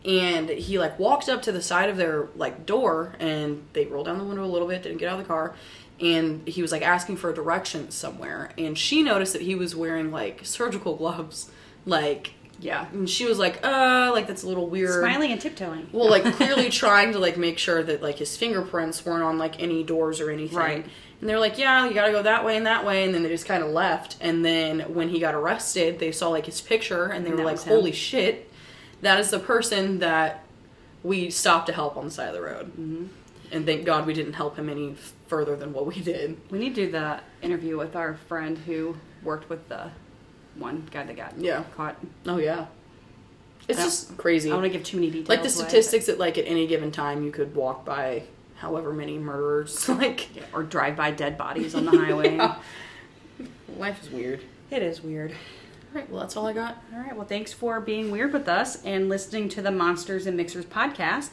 [0.04, 4.06] and he like walked up to the side of their like door and they rolled
[4.06, 5.54] down the window a little bit didn't get out of the car
[6.00, 8.50] and he was like asking for directions somewhere.
[8.56, 11.50] And she noticed that he was wearing like surgical gloves
[11.86, 12.86] like Yeah.
[12.92, 15.88] and she was like uh like that's a little weird Smiling and tiptoeing.
[15.92, 19.60] well like clearly trying to like make sure that like his fingerprints weren't on like
[19.62, 20.84] any doors or anything Right.
[21.20, 23.28] and they're like yeah you gotta go that way and that way and then they
[23.30, 27.06] just kind of left and then when he got arrested they saw like his picture
[27.06, 28.52] and they And were like holy shit
[29.00, 30.44] that is the person that
[31.02, 33.06] we stopped to help on the side of the road Mm-hmm.
[33.52, 34.96] and thank god we didn't help him any
[35.28, 38.96] further than what we did We need to do the interview with our friend who
[39.22, 39.90] worked with the
[40.56, 41.64] one guy that got Yeah.
[41.76, 41.96] caught.
[42.26, 42.66] oh yeah
[43.68, 45.28] it's just crazy I don't want to give too many details.
[45.28, 48.24] like the away, statistics that like at any given time you could walk by
[48.56, 52.36] however many murders like but- or drive by dead bodies on the highway.
[52.36, 52.56] Yeah.
[53.78, 55.30] life is weird It is weird.
[55.32, 55.36] all
[56.00, 57.14] right well that's all i got All right.
[57.16, 61.30] Well, thanks for being weird with us and listening to the Monsters and Mixers podcast.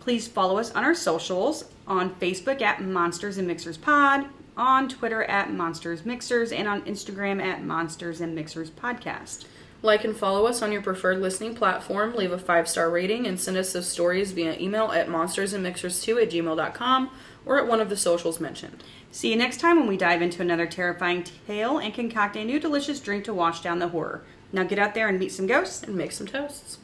[0.00, 4.26] Please follow us on our socials on Facebook at Monsters and Mixers Pod,
[4.56, 9.46] on Twitter at Monsters Mixers, and on Instagram at Monsters and Mixers Podcast.
[9.82, 13.40] like and follow us on your preferred listening platform leave a five star rating and
[13.40, 17.10] send us those stories via email at monstersandmixers2 at gmail.com
[17.46, 18.82] or at one of the socials mentioned
[19.12, 22.60] See you next time when we dive into another terrifying tale and concoct a new
[22.60, 24.22] delicious drink to wash down the horror.
[24.52, 25.82] Now get out there and meet some ghosts.
[25.82, 26.78] and make some toasts